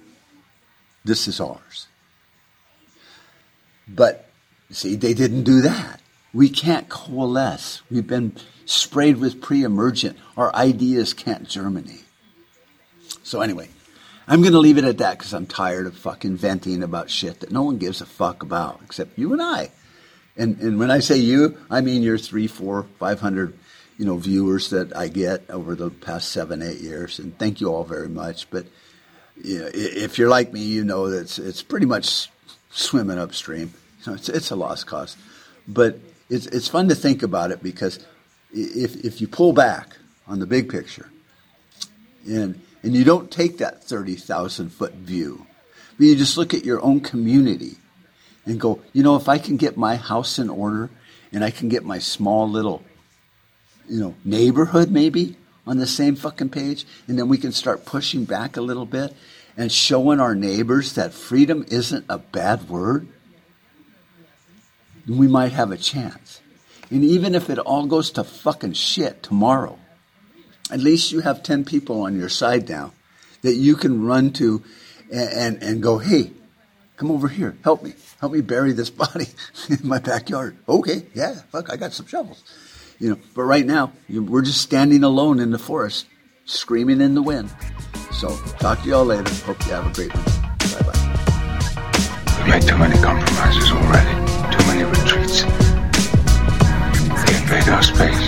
this 1.04 1.28
is 1.28 1.40
ours. 1.40 1.88
But 3.88 4.24
See, 4.74 4.96
they 4.96 5.14
didn't 5.14 5.44
do 5.44 5.62
that. 5.62 6.02
We 6.34 6.50
can't 6.50 6.90
coalesce. 6.90 7.84
We've 7.92 8.08
been 8.08 8.36
sprayed 8.66 9.18
with 9.18 9.40
pre 9.40 9.64
emergent. 9.64 10.18
Our 10.36 10.54
ideas 10.56 11.14
can't 11.14 11.48
germinate. 11.48 12.06
So, 13.22 13.42
anyway, 13.42 13.70
I'm 14.28 14.42
going 14.42 14.54
to 14.54 14.60
leave 14.60 14.80
it 14.80 14.84
at 14.84 14.98
that 14.98 15.20
because 15.20 15.34
I'm 15.34 15.46
tired 15.46 15.86
of 15.86 15.96
fucking 15.96 16.38
venting 16.38 16.82
about 16.82 17.12
shit 17.12 17.42
that 17.42 17.52
no 17.52 17.62
one 17.62 17.78
gives 17.78 18.02
a 18.02 18.06
fuck 18.06 18.42
about 18.42 18.82
except 18.84 19.18
you 19.18 19.32
and 19.32 19.42
I. 19.42 19.70
And, 20.36 20.60
and 20.60 20.80
when 20.80 20.89
I 20.89 21.00
say 21.00 21.17
you, 21.17 21.58
I 21.69 21.82
mean 21.82 22.02
your 22.02 22.17
three, 22.17 22.48
four, 22.48 22.84
five 23.00 23.19
hundred, 23.19 23.58
you 23.98 24.06
know, 24.06 24.17
viewers 24.17 24.72
that 24.72 24.96
I 24.96 25.08
get 25.08 25.50
over 25.50 25.76
the 25.76 25.89
past 25.89 26.30
seven, 26.30 26.62
eight 26.62 26.80
years. 26.80 27.19
And 27.19 27.38
thank 27.38 27.62
you 27.62 27.67
all 27.67 27.84
very 27.84 28.10
much. 28.10 28.50
But 28.50 28.65
you 29.41 29.60
know, 29.60 29.69
if 29.74 30.17
you're 30.17 30.30
like 30.30 30.52
me, 30.52 30.62
you 30.62 30.84
know 30.84 31.10
that 31.10 31.22
it's, 31.22 31.39
it's 31.39 31.62
pretty 31.62 31.86
much 31.86 32.30
swimming 32.72 33.19
upstream. 33.19 33.74
So 34.02 34.13
it's, 34.13 34.30
it's 34.30 34.52
a 34.52 34.56
lost 34.56 34.88
cause. 34.88 35.15
But 35.67 36.00
it's, 36.30 36.48
it's 36.48 36.67
fun 36.67 36.89
to 36.89 36.96
think 36.96 37.24
about 37.24 37.52
it 37.52 37.62
because 37.62 38.00
if, 38.52 39.06
if 39.06 39.22
you 39.22 39.28
pull 39.28 39.54
back 39.54 39.98
on 40.28 40.39
the 40.39 40.46
big 40.46 40.69
picture 40.69 41.10
and, 42.28 42.60
and 42.82 42.96
you 42.96 43.04
don't 43.04 43.30
take 43.30 43.60
that 43.60 43.84
30,000 43.84 44.69
foot 44.69 44.93
view, 44.93 45.46
but 45.98 46.06
you 46.06 46.15
just 46.15 46.38
look 46.38 46.54
at 46.54 46.65
your 46.65 46.82
own 46.82 47.00
community 47.00 47.78
and 48.45 48.60
go, 48.60 48.82
you 48.91 49.03
know, 49.03 49.15
if 49.15 49.29
I 49.29 49.38
can 49.38 49.58
get 49.58 49.77
my 49.77 49.95
house 49.95 50.39
in 50.39 50.49
order 50.49 50.89
and 51.32 51.43
I 51.43 51.51
can 51.51 51.69
get 51.69 51.84
my 51.84 51.99
small 51.99 52.49
little, 52.49 52.84
you 53.89 53.99
know, 53.99 54.15
neighborhood 54.23 54.91
maybe 54.91 55.38
on 55.65 55.77
the 55.77 55.88
same 55.88 56.15
fucking 56.15 56.49
page, 56.49 56.86
and 57.08 57.17
then 57.17 57.29
we 57.29 57.38
can 57.38 57.51
start 57.51 57.86
pushing 57.86 58.25
back 58.25 58.58
a 58.58 58.62
little 58.62 58.86
bit 58.86 59.15
and 59.56 59.71
showing 59.71 60.19
our 60.19 60.36
neighbors 60.36 60.93
that 60.93 61.13
freedom 61.13 61.65
isn't 61.69 62.06
a 62.10 62.17
bad 62.17 62.67
word 62.69 63.08
we 65.08 65.27
might 65.27 65.51
have 65.51 65.71
a 65.71 65.77
chance. 65.77 66.41
And 66.89 67.03
even 67.03 67.36
if 67.36 67.49
it 67.49 67.60
all 67.60 67.86
goes 67.86 68.12
to 68.12 68.23
fucking 68.23 68.73
shit 68.73 69.23
tomorrow, 69.23 69.79
at 70.71 70.79
least 70.79 71.12
you 71.12 71.21
have 71.21 71.43
10 71.43 71.65
people 71.65 72.01
on 72.01 72.17
your 72.17 72.29
side 72.29 72.69
now 72.69 72.93
that 73.41 73.56
you 73.56 73.75
can 73.75 74.06
run 74.06 74.32
to 74.34 74.63
and, 75.12 75.29
and, 75.29 75.63
and 75.63 75.84
go, 75.84 75.97
hey, 75.97 76.32
come 76.97 77.12
over 77.12 77.27
here, 77.27 77.58
help 77.63 77.84
me, 77.84 77.93
help 78.19 78.34
me 78.34 78.41
bury 78.41 78.73
this 78.73 78.89
body 79.03 79.27
in 79.69 79.79
my 79.88 79.99
backyard. 79.99 80.58
Okay, 80.67 81.06
yeah, 81.13 81.41
fuck, 81.51 81.71
I 81.71 81.77
got 81.77 81.93
some 81.93 82.08
shovels. 82.08 82.43
You 82.99 83.12
know, 83.12 83.19
but 83.36 83.43
right 83.43 83.65
now, 83.65 83.91
you, 84.08 84.23
we're 84.23 84.43
just 84.43 84.62
standing 84.62 85.03
alone 85.03 85.39
in 85.39 85.51
the 85.51 85.60
forest, 85.60 86.08
screaming 86.45 87.01
in 87.01 87.15
the 87.15 87.21
wind. 87.21 87.49
So, 88.12 88.36
talk 88.60 88.82
to 88.84 88.89
y'all 88.89 89.06
later. 89.06 89.29
Hope 89.45 89.65
you 89.65 89.73
have 89.73 89.88
a 89.88 89.93
great 89.93 90.13
one. 90.13 90.23
Bye 90.23 90.91
bye. 90.91 92.38
We've 92.38 92.47
made 92.47 92.62
too 92.62 92.77
many 92.77 92.95
compromises 93.01 93.71
already 93.71 94.23
too 94.53 94.67
many 94.67 94.84
retreats. 94.84 95.41
They 97.25 97.36
invade 97.41 97.69
our 97.69 97.82
space, 97.82 98.27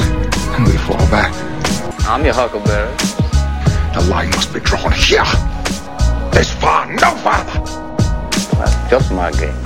and 0.56 0.65
we 0.65 0.78
fall 0.78 0.97
back. 1.12 1.34
I'm 2.08 2.23
your 2.23 2.34
huckleberry. 2.34 2.95
The 3.93 4.01
line 4.10 4.30
must 4.32 4.54
be 4.54 4.60
drawn 4.60 4.91
here. 4.91 5.23
This 6.32 6.51
far, 6.51 6.91
no 6.91 7.15
farther. 7.17 7.85
Just 8.89 9.12
my 9.12 9.32
game. 9.32 9.64